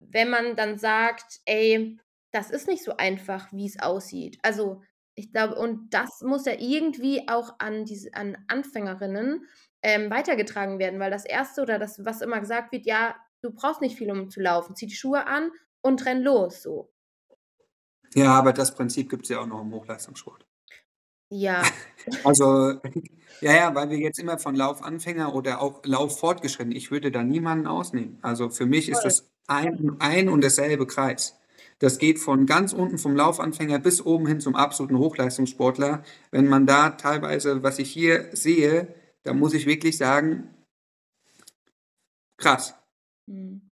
[0.00, 1.98] wenn man dann sagt, ey,
[2.30, 4.38] das ist nicht so einfach, wie es aussieht.
[4.42, 4.82] Also
[5.18, 9.44] ich glaube, und das muss ja irgendwie auch an diese, an Anfängerinnen
[9.82, 13.80] ähm, weitergetragen werden, weil das erste oder das, was immer gesagt wird, ja, du brauchst
[13.80, 14.76] nicht viel, um zu laufen.
[14.76, 15.50] Zieh die Schuhe an
[15.82, 16.92] und renn los, so.
[18.14, 20.46] Ja, aber das Prinzip gibt es ja auch noch im Hochleistungssport.
[21.30, 21.62] Ja.
[22.24, 22.80] Also,
[23.42, 27.66] ja, ja, weil wir jetzt immer von Laufanfänger oder auch Lauffortgeschritten, ich würde da niemanden
[27.66, 28.18] ausnehmen.
[28.22, 31.37] Also für mich ist das ein, ein und derselbe Kreis.
[31.78, 36.02] Das geht von ganz unten vom Laufanfänger bis oben hin zum absoluten Hochleistungssportler.
[36.30, 40.48] Wenn man da teilweise, was ich hier sehe, da muss ich wirklich sagen,
[42.36, 42.74] krass.
[43.26, 43.68] Mhm.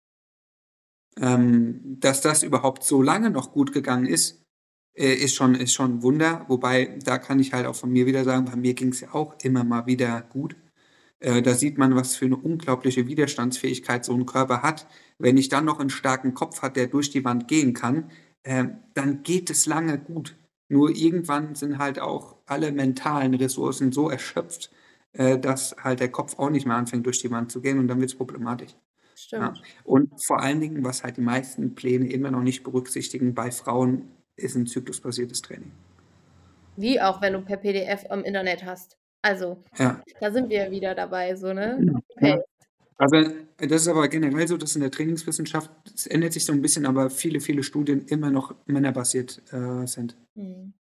[1.16, 4.42] Ähm, dass das überhaupt so lange noch gut gegangen ist,
[4.96, 6.44] äh, ist, schon, ist schon ein Wunder.
[6.48, 9.14] Wobei, da kann ich halt auch von mir wieder sagen, bei mir ging es ja
[9.14, 10.56] auch immer mal wieder gut.
[11.24, 14.86] Äh, da sieht man, was für eine unglaubliche Widerstandsfähigkeit so ein Körper hat.
[15.18, 18.10] Wenn ich dann noch einen starken Kopf hat, der durch die Wand gehen kann,
[18.42, 20.36] äh, dann geht es lange gut.
[20.68, 24.70] Nur irgendwann sind halt auch alle mentalen Ressourcen so erschöpft,
[25.14, 27.88] äh, dass halt der Kopf auch nicht mehr anfängt, durch die Wand zu gehen und
[27.88, 28.74] dann wird es problematisch.
[29.14, 29.56] Stimmt.
[29.56, 29.62] Ja.
[29.84, 34.10] Und vor allen Dingen, was halt die meisten Pläne immer noch nicht berücksichtigen bei Frauen,
[34.36, 35.72] ist ein zyklusbasiertes Training.
[36.76, 38.98] Wie auch, wenn du per PDF am Internet hast.
[39.24, 40.02] Also, Ja.
[40.20, 41.76] da sind wir wieder dabei, so, ne?
[41.80, 42.38] Genau, ja.
[42.98, 43.16] Also,
[43.56, 46.84] das ist aber generell so, dass in der Trainingswissenschaft es ändert sich so ein bisschen,
[46.84, 50.14] aber viele, viele Studien immer noch männerbasiert, äh, sind.
[50.34, 50.74] Mhm.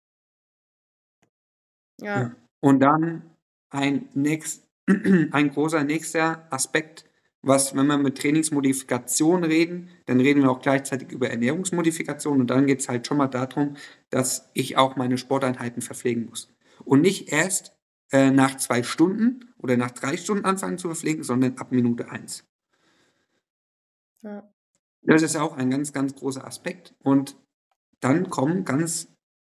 [2.02, 2.22] Ja.
[2.22, 2.36] Ja.
[2.62, 3.22] Und dann
[3.70, 7.06] ein nächst ein großer nächster Aspekt,
[7.44, 12.66] was, wenn wir mit Trainingsmodifikation reden, dann reden wir auch gleichzeitig über Ernährungsmodifikation und dann
[12.66, 13.76] geht es halt schon mal darum,
[14.10, 16.52] dass ich auch meine Sporteinheiten verpflegen muss.
[16.84, 17.76] Und nicht erst
[18.12, 22.46] äh, nach zwei Stunden oder nach drei Stunden anfangen zu verpflegen, sondern ab Minute eins.
[24.22, 24.52] Ja.
[25.04, 26.94] Das ist auch ein ganz, ganz großer Aspekt.
[27.00, 27.36] Und
[28.00, 29.08] dann kommen ganz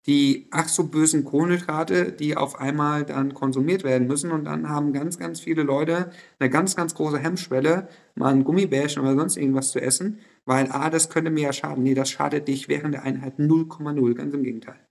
[0.07, 4.31] die ach so bösen Kohlenhydrate, die auf einmal dann konsumiert werden müssen.
[4.31, 9.01] Und dann haben ganz, ganz viele Leute eine ganz, ganz große Hemmschwelle, mal ein Gummibärchen
[9.01, 11.83] oder sonst irgendwas zu essen, weil, ah, das könnte mir ja schaden.
[11.83, 14.86] Nee, das schadet dich während der Einheit 0,0, ganz im Gegenteil.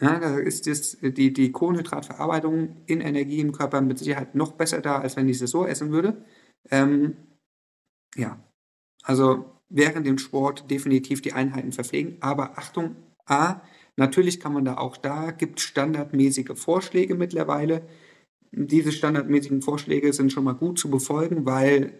[0.00, 4.80] Ja, da ist das, die, die Kohlenhydratverarbeitung in Energie im Körper mit Sicherheit noch besser
[4.82, 6.22] da, als wenn ich sie so essen würde.
[6.70, 7.16] Ähm,
[8.14, 8.38] ja,
[9.02, 12.18] also während dem Sport definitiv die Einheiten verpflegen.
[12.20, 13.62] Aber Achtung, A,
[13.96, 17.88] natürlich kann man da auch da, gibt standardmäßige Vorschläge mittlerweile.
[18.52, 21.94] Diese standardmäßigen Vorschläge sind schon mal gut zu befolgen, weil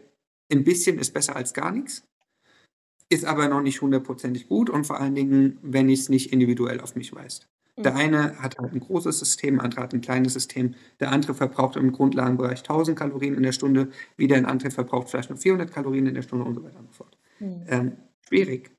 [0.52, 2.06] ein bisschen ist besser als gar nichts.
[3.08, 6.80] Ist aber noch nicht hundertprozentig gut und vor allen Dingen, wenn ich es nicht individuell
[6.80, 7.48] auf mich weist.
[7.84, 7.96] Der Mhm.
[7.96, 10.74] eine hat halt 'n großes System, der andere hat 'n kleines System.
[11.00, 15.30] Der andere verbraucht im Grundlagenbereich 1.000 Kalorien in der Stunde, wieder 'n anderer verbraucht vielleicht
[15.30, 17.16] nur 400 Kalorien in der Stunde und so weiter und so fort.
[17.40, 17.64] Mhm.
[17.68, 17.92] Ähm,
[18.28, 18.70] schwierig.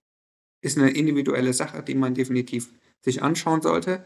[0.62, 4.06] Ist 'ne individuelle Sache, die man definitiv sich anschauen sollte.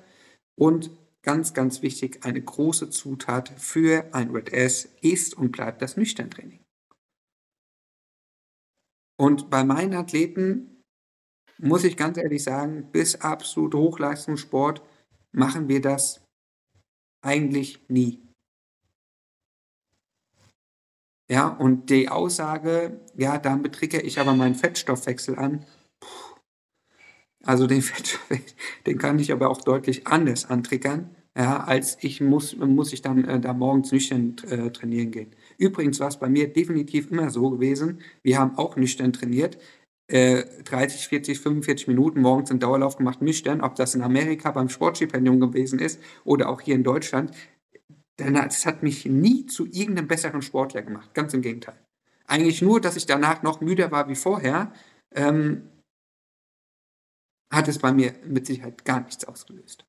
[0.55, 0.91] Und
[1.23, 6.61] ganz, ganz wichtig, eine große Zutat für ein Red S ist und bleibt das Nüchterntraining.
[9.19, 10.80] Und bei meinen Athleten
[11.61, 14.81] muss ich ganz ehrlich sagen, bis absolut Hochleistungssport
[15.31, 16.21] machen wir das
[17.23, 18.21] eigentlich nie.
[21.31, 25.65] Ja, und die Aussage: „Ja, damit triggere ich aber meinen Fettstoffwechsel an.“
[27.43, 32.57] Also, den Fettstoffwechsel, den kann ich aber auch deutlich anders antriggern, ja, als ich muss
[32.57, 35.31] muss ich dann, äh, da morgens nüchtern, äh, trainieren gehen.
[35.57, 39.57] Übrigens war's bei mir definitiv immer so gewesen, wir haben auch nüchtern trainiert,
[40.11, 44.69] äh, 30, 40, 45 Minuten morgens 'n Dauerlauf gemacht nüchtern, ob das in Amerika beim
[44.69, 47.31] Sportstipendium gewesen ist oder auch hier in Deutschland.
[48.19, 51.75] Denn das hat mich nie zu irgend 'nem besseren Sportler gemacht, ganz im Gegenteil.
[52.27, 54.73] Eigentlich nur, dass ich danach noch müder war wie vorher,
[55.15, 55.63] ähm
[57.51, 59.85] hat es bei mir mit Sicherheit gar nichts ausgelöst.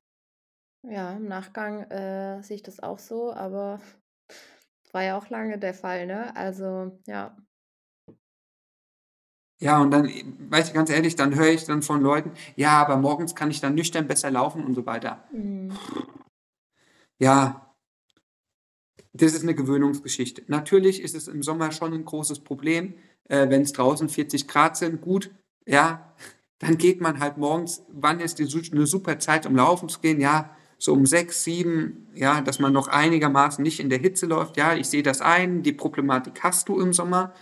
[0.85, 3.79] Ja, im Nachgang, äh, sehe ich das auch so, aber
[4.93, 6.35] war ja auch lange der Fall, ne?
[6.35, 7.35] Also, ja.
[9.63, 10.09] Ja, und dann,
[10.49, 13.61] weißt du, ganz ehrlich, dann höre ich dann von Leuten: „Ja, aber morgens kann ich
[13.61, 15.23] dann nüchtern besser laufen“ und so weiter.
[15.31, 15.71] Mhm.
[17.19, 17.61] Ja.
[19.13, 20.43] Das ist 'ne Gewöhnungsgeschichte.
[20.47, 22.95] Natürlich ist es im Sommer schon 'n großes Problem,
[23.29, 25.01] äh, wenn's draußen 40 Grad sind.
[25.01, 25.31] Gut,
[25.67, 26.13] ja,
[26.59, 29.99] dann geht man halt morgens wann ist die su 'ne super Zeit, um laufen zu
[30.01, 30.19] gehen?
[30.19, 34.57] Ja, so um 6, 7, ja, dass man noch einigermaßen nicht in der Hitze läuft.
[34.57, 37.33] Ja, ich sehe das ein, die Problematik hast du im Sommer.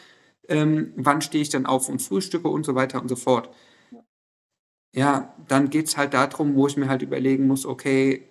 [0.50, 3.52] Ähm, wann stehe ich dann auf und frühstücke und so weiter und so fort.
[4.96, 5.34] Ja.
[5.48, 8.28] Dann geht's halt da drum, wo ich mir halt überlegen muss: „Okay,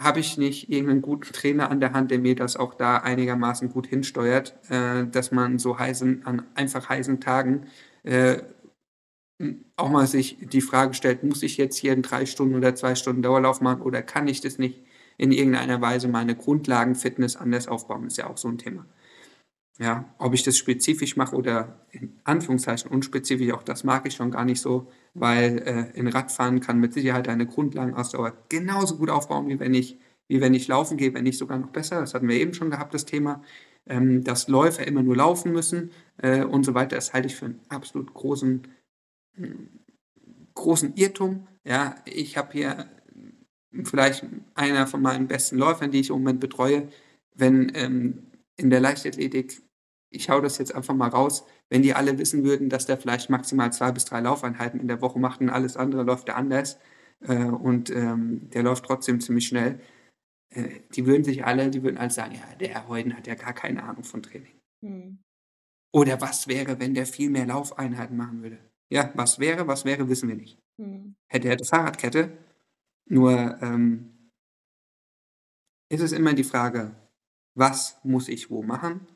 [0.00, 2.98] habe ich nicht irgend 'nen guten Trainer an der Hand, der mir das auch da
[2.98, 7.66] einigermaßen gut hinsteuert, äh, dass man so heißen an einfach heißen Tagen,
[8.04, 8.38] äh,
[9.76, 12.94] auch mal sich die Frage stellt: „Muss ich jetzt hier 'n 3 Stunden oder 2
[12.96, 14.82] Stunden Dauerlauf machen oder kann ich das nicht
[15.18, 18.86] in irgendeiner Weise meine Grundlagenfitness anders aufbauen?“ Ist ja auch so 'n Thema.
[19.80, 24.30] Ja, ob ich das spezifisch mache oder in Anführungszeichen unspezifisch, auch das mag ich schon
[24.30, 29.48] gar nicht so, weil, äh, in Radfahren kann mit Sicherheit deine Grundlagenausdauer genauso gut aufbauen,
[29.48, 32.00] wie wenn ich wie wenn ich laufen gehe, wenn nicht sogar noch besser.
[32.00, 33.42] Das hatten wir eben schon gehabt, das Thema,
[33.86, 36.96] ähm, dass Läufer immer nur laufen müssen, äh, und so weiter.
[36.96, 38.62] Das halte ich für 'n absolut großen
[39.36, 39.68] hm,
[40.54, 41.48] großen Irrtum.
[41.64, 42.86] Ja, ich habe hier
[43.84, 46.88] vielleicht einer von meinen besten Läufern, die ich im Moment betreue,
[47.36, 48.24] wenn, ähm,
[48.58, 49.63] in der Leichtathletik
[50.14, 53.30] ich haue das jetzt einfach mal raus, wenn die alle wissen würden, dass der vielleicht
[53.30, 56.78] maximal 2 bis 3 Laufeinheiten in der Woche macht und alles andere läuft er anders,
[57.22, 59.80] äh, und, ähm, der läuft trotzdem ziemlich schnell.
[60.50, 63.54] Äh, die würden sich alle die würden alle sagen: „Ja, der Heuden hat ja gar
[63.54, 65.18] keine Ahnung von Training.“ Mhm.
[65.94, 68.58] Oder was wäre, wenn der viel mehr Laufeinheiten machen würde?
[68.90, 70.58] Ja, was wäre was wäre, wissen wir nicht.
[70.78, 71.14] Mhm.
[71.28, 72.38] Hätte, hätte Fahrradkette.
[73.06, 74.10] Nur, ähm
[75.90, 76.94] ist es immer die Frage:
[77.54, 79.06] „Was muss ich wo machen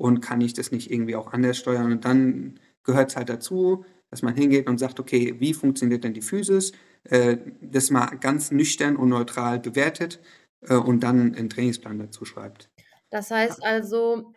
[0.00, 4.22] und kann ich das nicht irgendwie auch anders steuern?“ Und dann gehört's halt dazu, dass
[4.22, 6.72] man hingeht und sagt: „Okay, wie funktioniert denn die Physis?“
[7.04, 10.20] Äh, das mal ganz nüchtern und neutral bewertet,
[10.62, 12.70] äh, und dann 'n Trainingsplan dazu schreibt.
[13.10, 14.32] Das heißt also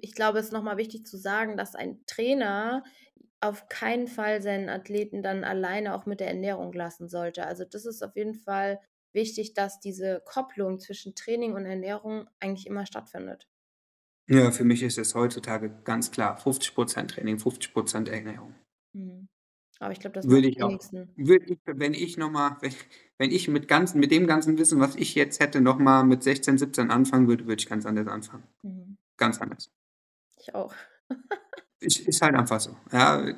[0.00, 2.84] ich glaube, es ist noch mal wichtig zu sagen, dass ein Trainer
[3.40, 7.46] auf keinen Fall seinen Athleten dann alleine auch mit der Ernährung lassen sollte.
[7.46, 8.80] Also, das ist auf jeden Fall
[9.12, 13.48] wichtig, dass diese Kopplung zwischen Training und Ernährung eigentlich immer stattfindet.
[14.28, 18.54] Ja, für mich ist es heutzutage ganz klar 50 % Training, 50 % Ernährung.
[18.94, 19.28] Mhm.
[19.80, 20.78] Aber ich glaube, das Würde ich auch
[21.16, 22.72] würde ich wenn ich noch mal wenn
[23.18, 26.22] wenn ich mit ganzen mit dem ganzen Wissen, was ich jetzt hätte, noch mal mit
[26.22, 28.44] 16, 17 anfangen würde, würde ich ganz anders anfangen.
[28.62, 28.96] Mhm.
[29.18, 29.70] Ganz anders.
[30.38, 30.74] Ich auch.
[31.82, 33.34] Ist ist halt einfach so, ja.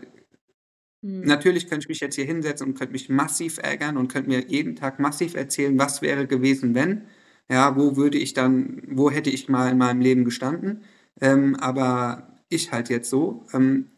[1.02, 1.26] Mhm.
[1.26, 4.46] Natürlich könnte ich mich jetzt hier hinsetzen und könnte mich massiv ärgern und könnte mir
[4.46, 7.02] jeden Tag massiv erzählen: „Was wäre gewesen, wenn?“
[7.50, 10.84] Ja, wo würde ich dann wo hätte ich mal in meinem Leben gestanden?
[11.20, 13.90] Ähm, aber ich halt jetzt so, ähm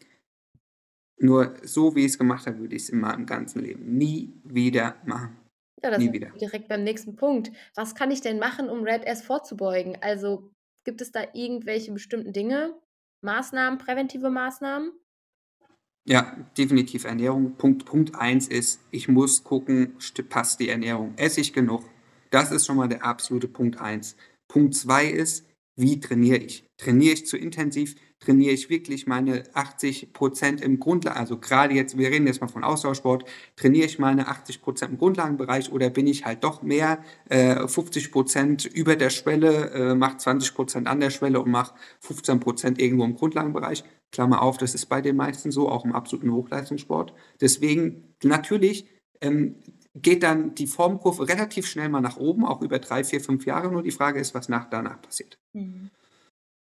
[1.19, 5.35] nur so, wie ich's gemacht habe, würde ich's in meinem ganzen Leben nie wieder machen.
[5.83, 6.29] Ja, da Nie sind wieder.
[6.39, 7.51] direkt beim nächsten Punkt.
[7.75, 9.97] Was kann ich denn machen, um Red S vorzubeugen?
[10.01, 10.51] Also,
[10.85, 12.79] gibt es da irgendwelche bestimmten Dinge,
[13.21, 14.91] Maßnahmen, präventive Maßnahmen?
[16.07, 17.55] Ja, definitiv Ernährung.
[17.57, 21.13] Punkt Punkt 1 ist, ich muss gucken, st passt die Ernährung?
[21.17, 21.83] Esse ich genug?
[22.29, 24.15] Das ist schon mal der absolute Punkt 1.
[24.47, 25.45] Punkt 2 ist,
[25.79, 26.65] wie trainiere ich?
[26.77, 27.95] Trainiere ich zu intensiv?
[28.19, 32.47] Trainiere ich wirklich meine 80 Prozent im Grundlagen, also gerade jetzt, wir reden jetzt mal
[32.47, 37.03] von Ausdauersport, trainiere ich meine 80 Prozent im Grundlagenbereich oder bin ich halt doch mehr
[37.29, 41.75] äh, 50 Prozent über der Schwelle, äh, mache 20 Prozent an der Schwelle und mache
[41.99, 43.83] 15 Prozent irgendwo im Grundlagenbereich?
[44.11, 47.13] Klammer auf, das ist bei den meisten so, auch im absoluten Hochleistungssport.
[47.39, 48.87] Deswegen natürlich
[49.21, 49.55] ähm,
[50.01, 53.71] geht dann die Formkurve relativ schnell mal nach oben, auch über drei, vier, fünf Jahre.
[53.71, 55.37] Nur die Frage ist, was nach, danach passiert.
[55.53, 55.89] Mhm.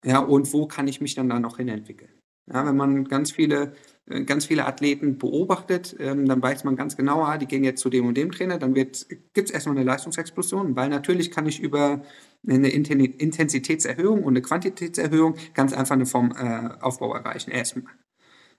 [0.05, 2.11] Ja, und wo kann ich mich dann da noch hinentwickeln?
[2.53, 3.75] Ja, wenn man ganz viele,
[4.07, 7.81] äh, ganz viele Athleten beobachtet, ähm, dann weiß man ganz genau, ah, die gehen jetzt
[7.81, 11.61] zu dem und dem Trainer, dann gibt es erstmal eine Leistungsexplosion, weil natürlich kann ich
[11.61, 12.03] über
[12.45, 17.53] eine Intensitätserhöhung und eine Quantitätserhöhung ganz einfach eine Formaufbau äh, erreichen.
[17.53, 17.95] Erstmal.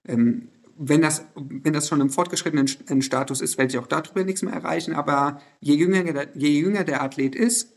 [0.08, 0.48] Ähm,
[0.86, 4.54] wenn das, wenn das schon im fortgeschrittenen Status ist, werde ich auch darüber nichts mehr
[4.54, 4.94] erreichen.
[4.94, 7.74] Aber je jünger, je jünger der Athlet ist,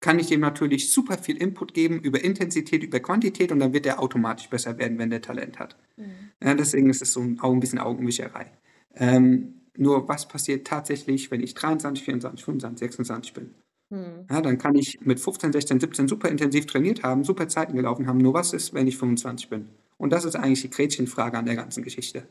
[0.00, 3.86] kann ich dem natürlich super viel Input geben über Intensität, über Quantität und dann wird
[3.86, 5.76] er automatisch besser werden, wenn der Talent hat.
[5.96, 6.32] Mhm.
[6.42, 8.50] Ja, deswegen ist es so ein, auch ein bisschen Augenwischerei.
[8.94, 13.54] Ähm, nur was passiert tatsächlich, wenn ich 23, 24, 25, 26 bin?
[13.90, 14.26] Mhm.
[14.30, 18.06] Ja, dann kann ich mit 15, 16, 17 super intensiv trainiert haben, super Zeiten gelaufen
[18.06, 18.18] haben.
[18.18, 19.68] Nur was ist, wenn ich 25 bin?
[20.02, 22.26] Und das ist eigentlich die Gretchenfrage an der ganzen Geschichte.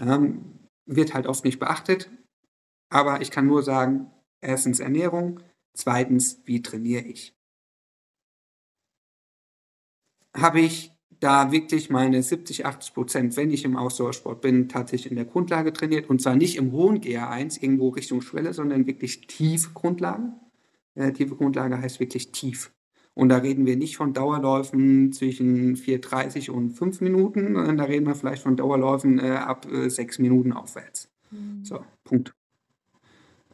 [0.00, 2.10] Ähm, wird halt oft nicht beachtet,
[2.92, 5.38] aber ich kann nur sagen, erstens Ernährung,
[5.74, 7.36] zweitens, wie trainiere ich?
[10.36, 15.16] Habe ich da wirklich meine 70, 80 Prozent, wenn ich im Ausdauersport bin, tatsächlich in
[15.18, 19.70] der Grundlage trainiert und zwar nicht im hohen GR1 irgendwo Richtung Schwelle, sondern wirklich tiefe
[19.72, 20.32] Grundlage.
[20.96, 22.72] Äh, tiefe Grundlage heißt wirklich tief.
[23.18, 28.06] Und da reden wir nicht von Dauerläufen zwischen 4,30 und 5 Minuten, sondern da reden
[28.06, 31.08] wir vielleicht von Dauerläufen äh, ab äh, 6 Minuten aufwärts.
[31.32, 31.64] Mhm.
[31.64, 32.32] So, Punkt.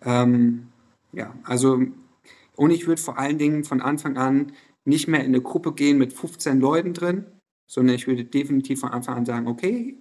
[0.02, 0.66] Ähm,
[1.12, 1.80] ja, also,
[2.56, 4.52] und ich würde vor allen Dingen von Anfang an
[4.84, 7.24] nicht mehr in eine Gruppe gehen mit 15 Leuten drin,
[7.66, 9.98] sondern ich würde definitiv von Anfang an sagen, okay,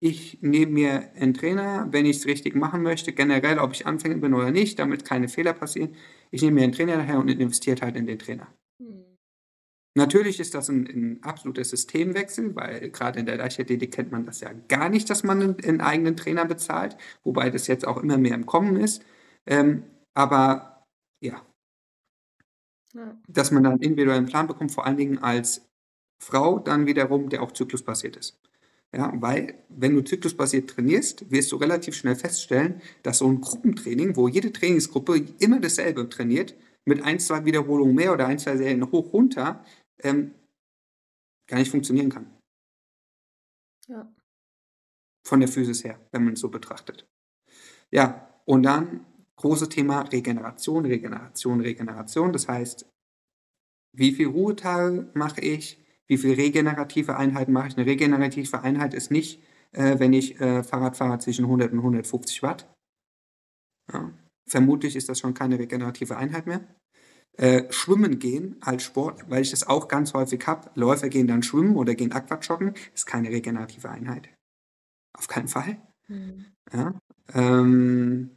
[0.00, 4.16] ich nehme mir einen Trainer, wenn ich es richtig machen möchte, generell, ob ich Anfänger
[4.16, 5.96] bin oder nicht, damit keine Fehler passieren.
[6.30, 8.48] Ich nehme mir einen Trainer daher und investiere halt in den Trainer.
[9.94, 14.40] Natürlich ist das ein, ein absoluter Systemwechsel, weil gerade in der Leichtathletik kennt man das
[14.40, 18.16] ja gar nicht, dass man einen, einen eigenen Trainer bezahlt, wobei das jetzt auch immer
[18.16, 19.04] mehr im Kommen ist.
[19.46, 19.84] Ähm,
[20.14, 20.86] aber
[21.20, 21.42] ja.
[22.94, 25.68] ja, dass man dann individuellen Plan bekommt, vor allen Dingen als
[26.18, 28.38] Frau dann wiederum, der auch zyklusbasiert ist.
[28.94, 34.16] Ja, weil wenn du zyklusbasiert trainierst, wirst du relativ schnell feststellen, dass so ein Gruppentraining,
[34.16, 38.90] wo jede Trainingsgruppe immer dasselbe trainiert, mit ein, zwei Wiederholungen mehr oder ein, zwei Serien
[38.90, 39.64] hoch runter,
[40.02, 40.34] ähm,
[41.48, 42.30] gar nicht funktionieren kann.
[43.88, 44.12] Ja.
[45.26, 47.06] Von der Physis her, wenn man es so betrachtet.
[47.90, 52.32] Ja, und dann großes Thema Regeneration, Regeneration, Regeneration.
[52.32, 52.88] Das heißt,
[53.94, 55.78] wie viel Ruhetage mache ich?
[56.06, 57.76] Wie viel regenerative Einheiten mache ich?
[57.76, 59.42] Eine regenerative Einheit ist nicht,
[59.72, 62.72] äh, wenn ich äh, Fahrrad fahre zwischen 100 und 150 Watt.
[63.92, 64.12] Ja.
[64.48, 66.66] Vermutlich ist das schon keine regenerative Einheit mehr.
[67.38, 70.70] Äh, schwimmen gehen als Sport, weil ich das auch ganz häufig habe.
[70.74, 74.28] Läufer gehen dann schwimmen oder gehen Aquajoggen, ist keine regenerative Einheit.
[75.14, 75.80] Auf keinen Fall.
[76.08, 76.46] Mhm.
[76.72, 76.94] Ja,
[77.34, 78.30] ähm,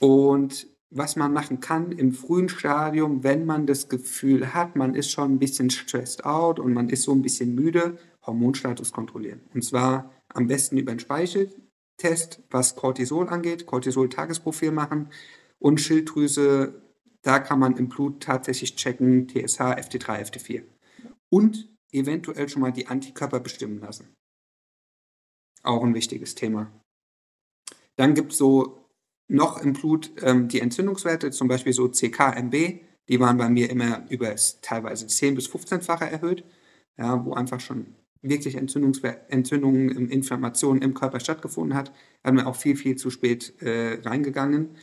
[0.00, 5.10] und was man machen kann im frühen Stadium, wenn man das Gefühl hat, man ist
[5.10, 9.40] schon ein bisschen stressed out und man ist so ein bisschen müde, Hormonstatus kontrollieren.
[9.54, 15.08] Und zwar am besten über einen Speicheltest, was Cortisol angeht, Cortisol-Tagesprofil machen
[15.62, 16.82] und Schilddrüse,
[17.22, 20.64] da kann man im Blut tatsächlich checken, TSH, FT3, FT4.
[21.30, 24.12] Und eventuell schon mal die Antikörper bestimmen lassen.
[25.62, 26.72] Auch ein wichtiges Thema.
[27.94, 28.88] Dann gibt es so
[29.28, 34.04] noch im Blut ähm, die Entzündungswerte, zum Beispiel so CKMB, die waren bei mir immer
[34.10, 36.44] über teilweise 10 bis 15-fache erhöht,
[36.98, 41.92] ja, wo einfach schon wirklich Entzündungen, Inflammationen im Körper stattgefunden hat,
[42.24, 44.76] hat man auch viel, viel zu spät äh, reingegangen.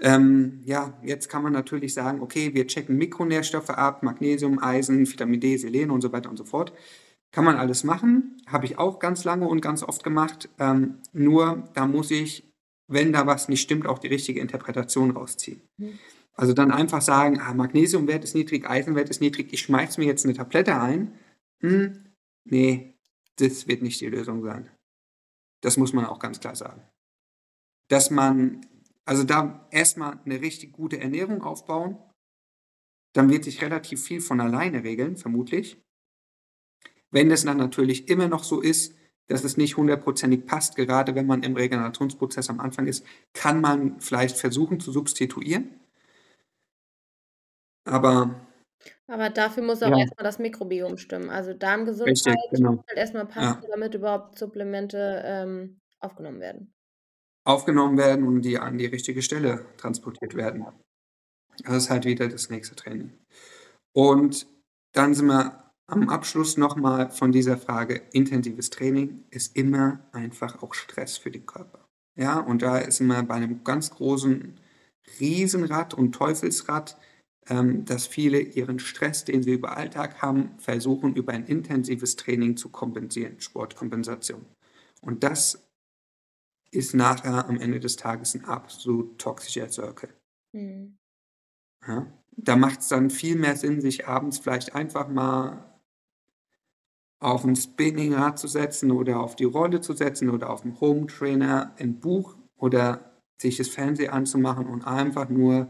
[0.00, 5.40] Ähm, ja, jetzt kann man natürlich sagen, okay, wir checken Mikronährstoffe ab, Magnesium, Eisen, Vitamin
[5.40, 6.72] D, Selen und so weiter und so fort.
[7.32, 10.48] Kann man alles machen, habe ich auch ganz lange und ganz oft gemacht.
[10.58, 12.50] Ähm, nur da muss ich,
[12.88, 15.62] wenn da was nicht stimmt, auch die richtige Interpretation rausziehen.
[15.76, 15.98] Mhm.
[16.34, 20.24] Also dann einfach sagen, ah, Magnesiumwert ist niedrig, Eisenwert ist niedrig, ich schmeiße mir jetzt
[20.24, 21.12] eine Tablette ein.
[21.60, 22.06] Hm,
[22.44, 22.94] nee,
[23.36, 24.70] das wird nicht die Lösung sein.
[25.60, 26.82] Das muss man auch ganz klar sagen.
[27.88, 28.64] Dass man
[29.10, 31.98] also da erstmal eine richtig gute Ernährung aufbauen,
[33.12, 35.80] dann wird sich relativ viel von alleine regeln, vermutlich.
[37.12, 38.94] Wenn es dann natürlich immer noch so ist,
[39.28, 44.00] dass es nicht hundertprozentig passt, gerade wenn man im Regenerationsprozess am Anfang ist, kann man
[44.00, 45.80] vielleicht versuchen zu substituieren.
[47.86, 48.30] Aber
[49.08, 49.96] Aber dafür muss auch Ja.
[49.96, 51.30] erst mal das Mikrobiom stimmen.
[51.30, 52.84] Also, Darmgesundheit Richtig, muss genau.
[52.88, 53.70] halt erst mal passen, Ja.
[53.70, 56.72] damit überhaupt Supplemente, ähm, aufgenommen werden.
[57.46, 60.66] Aufgenommen werden und die an die richtige Stelle transportiert werden.
[61.64, 63.12] Das ist halt wieder das nächste Training.
[63.94, 64.46] Und
[64.94, 70.62] dann sind wir am Abschluss noch mal von dieser Frage intensives Training ist immer einfach
[70.62, 71.86] auch Stress für den Körper.
[72.18, 74.60] Ja, und da sind wir bei 'nem ganz großen
[75.20, 76.98] Riesenrad und Teufelsrad,
[77.48, 82.56] ähm, dass viele ihren Stress, den sie über Alltag haben, versuchen, über ein intensives Training
[82.56, 84.46] zu kompensieren, Sportkompensation.
[85.02, 85.69] Und das
[86.72, 90.10] ist nachher am Ende des Tages 'n absolut toxischer Circle.
[90.54, 90.96] Mhm.
[91.86, 92.06] Ja,
[92.36, 95.64] da macht's dann viel mehr Sinn, sich abends vielleicht einfach mal
[97.22, 102.00] auf 'n Spinningrad zu setzen oder auf die Rolle zu setzen oder auf'm Hometrainer, 'n
[102.00, 105.68] Buch oder sich das Fernsehen anzumachen und einfach nur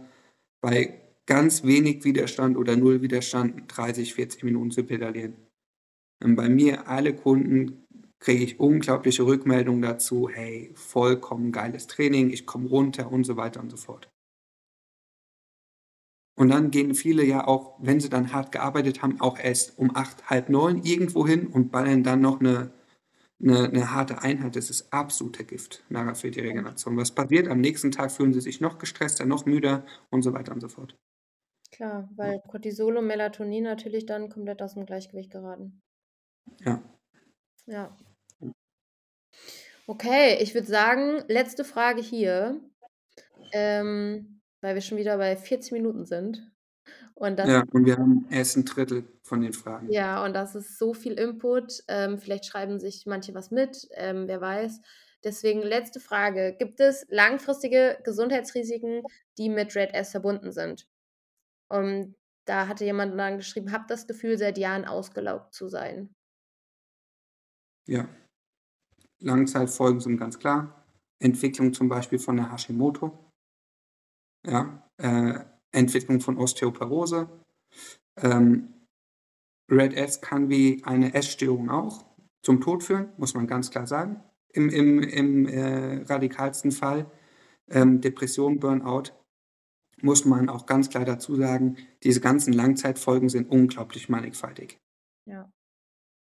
[0.60, 5.36] bei ganz wenig Widerstand oder 0 Widerstand 30, 40 Minuten zu pedalieren.
[6.24, 7.84] Und bei mir alle Kunden
[8.20, 13.60] kriege ich unglaubliche Rückmeldungen dazu: „Hey, vollkommen geiles Training, ich komme runter“ und so weiter
[13.60, 14.10] und so fort.
[16.38, 19.94] Und dann gehen viele ja auch, wenn sie dann hart gearbeitet haben, auch erst um
[19.96, 22.70] 8, halb 9 irgendwo hin und ballern dann noch 'ne
[23.40, 24.56] 'ne 'ne harte Einheit.
[24.56, 26.96] Das ist absoluter Gift nachher für die Regeneration.
[26.98, 27.48] Was passiert?
[27.48, 30.68] Am nächsten Tag fühlen sie sich noch gestresster, noch müder und so weiter und so
[30.68, 30.96] fort.
[31.72, 32.32] Klar, Ja.
[32.32, 35.80] weil Cortisol und Melatonin natürlich dann komplett aus'm Gleichgewicht geraten.
[36.58, 36.82] Ja.
[37.68, 37.96] Ja.
[39.92, 42.60] Okay, ich würde sagen, letzte Frage hier,
[43.52, 46.52] ähm, weil wir schon wieder bei 40 Minuten sind.
[47.14, 49.92] Und das Ja, und wir haben erst 1/3 von den Fragen.
[49.92, 51.82] Ja, und das ist so viel Input.
[51.88, 54.80] Ähm, vielleicht schreiben sich manche was mit, ähm, wer weiß.
[55.24, 59.02] Deswegen letzte Frage: Gibt es langfristige Gesundheitsrisiken,
[59.38, 60.86] die mit RED-S verbunden sind?
[61.68, 62.16] Und
[62.46, 66.14] da hatte jemand dann geschrieben: „Habe das Gefühl, seit Jahren ausgelaugt zu sein.“
[67.88, 68.08] Ja.
[69.20, 70.84] Langzeitfolgen sind ganz klar.
[71.18, 73.32] Entwicklung zum Beispiel von der Hashimoto.
[74.46, 75.40] Ja, äh,
[75.72, 77.28] Entwicklung von Osteoporose.
[78.16, 78.74] Ähm,
[79.70, 82.04] RED-S kann wie eine Essstörung auch
[82.42, 84.22] zum Tod führen, muss man ganz klar sagen.
[84.52, 87.10] Im im im, äh, radikalsten Fall.
[87.68, 89.12] Ähm, Depression, Burnout,
[90.02, 94.80] muss man auch ganz klar dazu sagen, diese ganzen Langzeitfolgen sind unglaublich mannigfaltig.
[95.26, 95.52] Ja.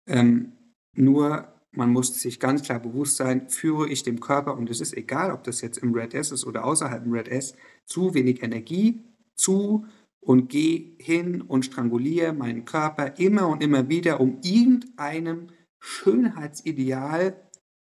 [0.07, 0.57] Ähm,
[0.95, 4.95] nur man muss sich ganz klar bewusst sein, führe ich dem Körper und es ist
[4.95, 7.55] egal, ob das jetzt im RED-S ist oder außerhalb im RED-S,
[7.85, 9.03] zu wenig Energie
[9.35, 9.85] zu
[10.19, 15.47] und gehe hin und stranguliere meinen Körper immer und immer wieder, um irgendeinem
[15.79, 17.35] Schönheitsideal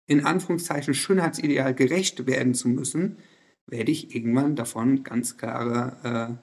[0.06, 3.18] in Anführungszeichen Schönheitsideal gerecht werden zu müssen,
[3.66, 6.40] werde ich irgendwann davon ganz klare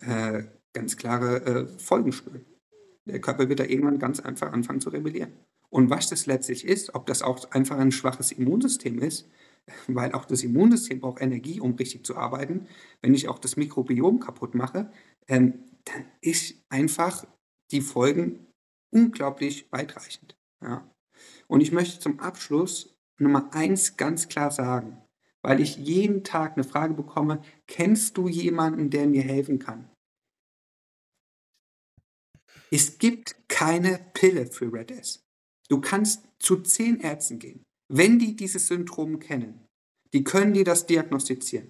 [0.00, 2.44] äh, äh, ganz klare, äh, Folgen spüren.
[3.06, 5.32] Der Körper wird da irgendwann ganz einfach anfangen zu rebellieren.
[5.72, 9.28] Und was das letztlich ist, ob das auch einfach 'n schwaches Immunsystem ist,
[9.88, 12.66] weil auch das Immunsystem braucht Energie, um richtig zu arbeiten.
[13.02, 14.90] Wenn ich auch das Mikrobiom kaputt mache,
[15.28, 15.54] ähm,
[15.84, 17.26] dann ist einfach
[17.70, 18.46] die Folgen
[18.92, 20.90] unglaublich weitreichend, ja?
[21.48, 24.98] Und ich möchte zum Abschluss Nummer 1 ganz klar sagen,
[25.42, 29.90] weil ich jeden Tag 'ne Frage bekomme: „Kennst du jemanden, der mir helfen kann?“
[32.72, 35.24] Es gibt keine Pille für RED-S.
[35.70, 37.62] Du kannst zu 10 Ärzten gehen.
[37.88, 39.66] Wenn die dieses Syndrom kennen,
[40.12, 41.68] die können dir das diagnostizieren.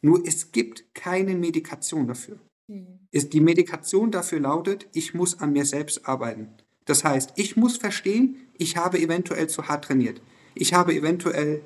[0.00, 2.38] Nur es gibt keine Medikation dafür.
[2.68, 3.06] Mhm.
[3.12, 6.48] Die Medikation dafür lautet: „Ich muss an mir selbst arbeiten.“
[6.86, 10.22] Das heißt, ich muss verstehen, ich habe eventuell zu hart trainiert.
[10.54, 11.62] Ich habe eventuell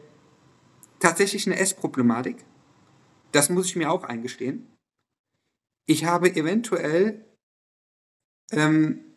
[0.99, 2.45] tatsächlich 'ne Essproblematik.
[3.32, 4.66] Das muss ich mir auch eingestehen.
[5.89, 7.24] Ich habe eventuell
[8.53, 9.16] ähm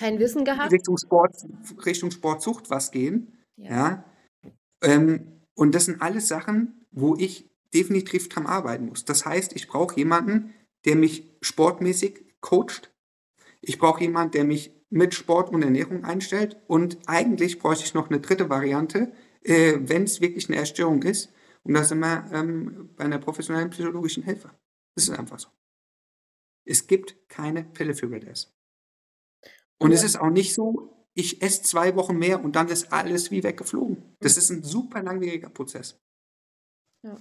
[0.00, 0.72] Kein Wissen gehabt?
[0.72, 1.36] Richtung Sport
[1.84, 3.70] Richtung Sportsucht was gehen, Ja.
[3.70, 4.04] ja?
[4.82, 9.04] Ähm, und das sind alles Sachen, wo ich definitiv dran arbeiten muss.
[9.04, 10.54] Das heißt, ich brauche jemanden,
[10.86, 12.90] der mich sportmäßig coacht.
[13.62, 18.10] Ich brauche jemand, der mich mit Sport und Ernährung einstellt und eigentlich bräuchte ich noch
[18.10, 18.50] 'ne 3.
[18.50, 19.12] Variante,
[19.44, 21.32] äh, wenn's wirklich 'ne Essstörung ist.
[21.64, 24.50] Und da sind wir, ähm, bei 'ner professionellen psychologischen Hilfe.
[24.96, 25.48] Das ist einfach so.
[26.66, 28.52] Es gibt keine Pille für RED-S.
[29.82, 30.04] Und es Ja.
[30.04, 34.14] ist auch nicht so, ich esse 2 Wochen mehr und dann ist alles wie weggeflogen.
[34.20, 35.96] Das ist 'n super langwieriger Prozess.
[37.04, 37.12] Ja.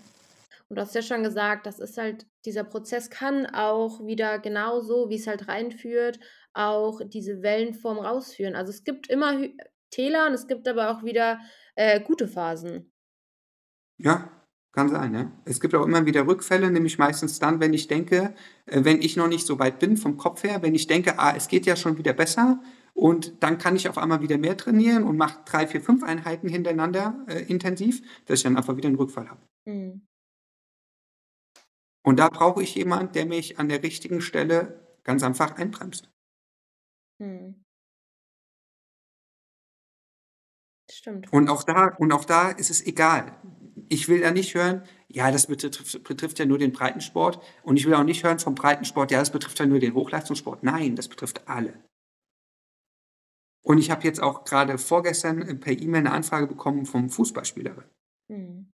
[0.70, 5.10] Und du hast ja schon gesagt, das ist halt dieser Prozess kann auch wieder genauso,
[5.10, 6.20] wie's halt reinführt,
[6.53, 8.55] auch diese Wellenform rausführen.
[8.55, 9.41] Also, es gibt immer
[9.91, 11.39] Täler und es gibt aber auch wieder,
[11.76, 12.91] äh, gute Phasen.
[13.99, 14.39] Ja.
[14.72, 15.32] Kann sein, ja.
[15.45, 18.36] Es gibt auch immer wieder Rückfälle, nämlich meistens dann, wenn ich denke,
[18.67, 21.34] äh, wenn ich noch nicht so weit bin vom Kopf her, wenn ich denke, ah,
[21.36, 22.61] es geht ja schon wieder besser
[22.93, 26.47] und dann kann ich auf einmal wieder mehr trainieren und mache drei, vier, fünf Einheiten
[26.47, 29.41] hintereinander äh, intensiv, dass ich dann einfach wieder einen Rückfall habe.
[29.65, 30.05] Mhm.
[32.03, 36.09] Und da brauche ich jemanden, der mich an der richtigen Stelle ganz einfach einbremst.
[37.20, 37.63] Mhm.
[40.91, 41.32] Stimmt.
[41.32, 43.38] Und auch da, und auch da ist es egal.
[43.90, 47.42] Ich will ja nicht hören, ja, das betrifft, betrifft ja nur den Breitensport.
[47.64, 50.64] Und ich will auch nicht hören vom Breitensport, ja, das betrifft ja nur den Hochleistungssport.
[50.64, 51.74] Nein, das betrifft alle.
[53.64, 57.84] Und ich habe jetzt auch gerade vorgestern per E-Mail eine Anfrage bekommen vom Fußballspieler.
[58.30, 58.72] Mhm.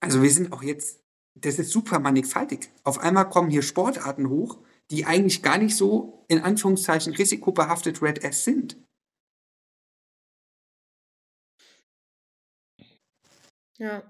[0.00, 1.02] Also wir sind auch jetzt,
[1.34, 2.70] das ist super mannigfaltig.
[2.84, 4.58] Auf einmal kommen hier Sportarten hoch,
[4.90, 8.76] die eigentlich gar nicht so in Anführungszeichen risikobehaftet Red S sind.
[13.80, 14.02] Ja.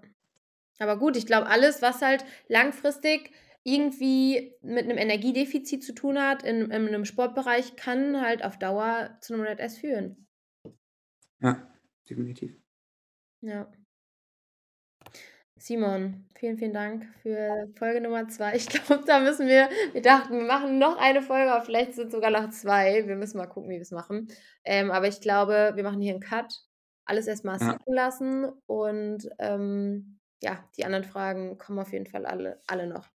[0.78, 3.30] Aber gut, ich glaube, alles, was halt langfristig
[3.62, 9.16] irgendwie mit einem Energiedefizit zu tun hat in, in einem Sportbereich, kann halt auf Dauer
[9.20, 10.26] zu einem Red S führen.
[11.40, 11.70] Ja,
[12.08, 12.58] definitiv.
[13.42, 13.70] Ja.
[15.56, 18.56] Simon, vielen, vielen Dank für Folge Nummer zwei.
[18.56, 22.06] Ich glaube, da müssen wir, wir dachten, wir machen noch eine Folge, aber vielleicht sind
[22.06, 23.06] es sogar noch zwei.
[23.06, 24.28] Wir müssen mal gucken, wie wir es machen.
[24.64, 26.54] Ähm, aber ich glaube, wir machen hier einen Cut
[27.10, 27.76] alles erstmal ja.
[27.86, 33.08] lassen und ähm, ja, die anderen Fragen kommen auf jeden Fall alle, alle noch.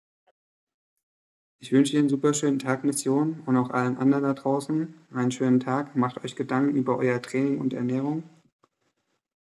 [1.59, 5.31] Ich wünsche Ihnen einen super schönen Tag Mission und auch allen anderen da draußen einen
[5.31, 5.95] schönen Tag.
[5.95, 8.23] Macht euch Gedanken über euer Training und Ernährung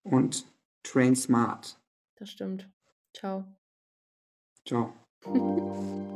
[0.02, 0.44] und
[0.82, 1.78] train smart.
[2.16, 2.68] Das stimmt.
[3.14, 3.44] Ciao.
[4.66, 4.92] Ciao.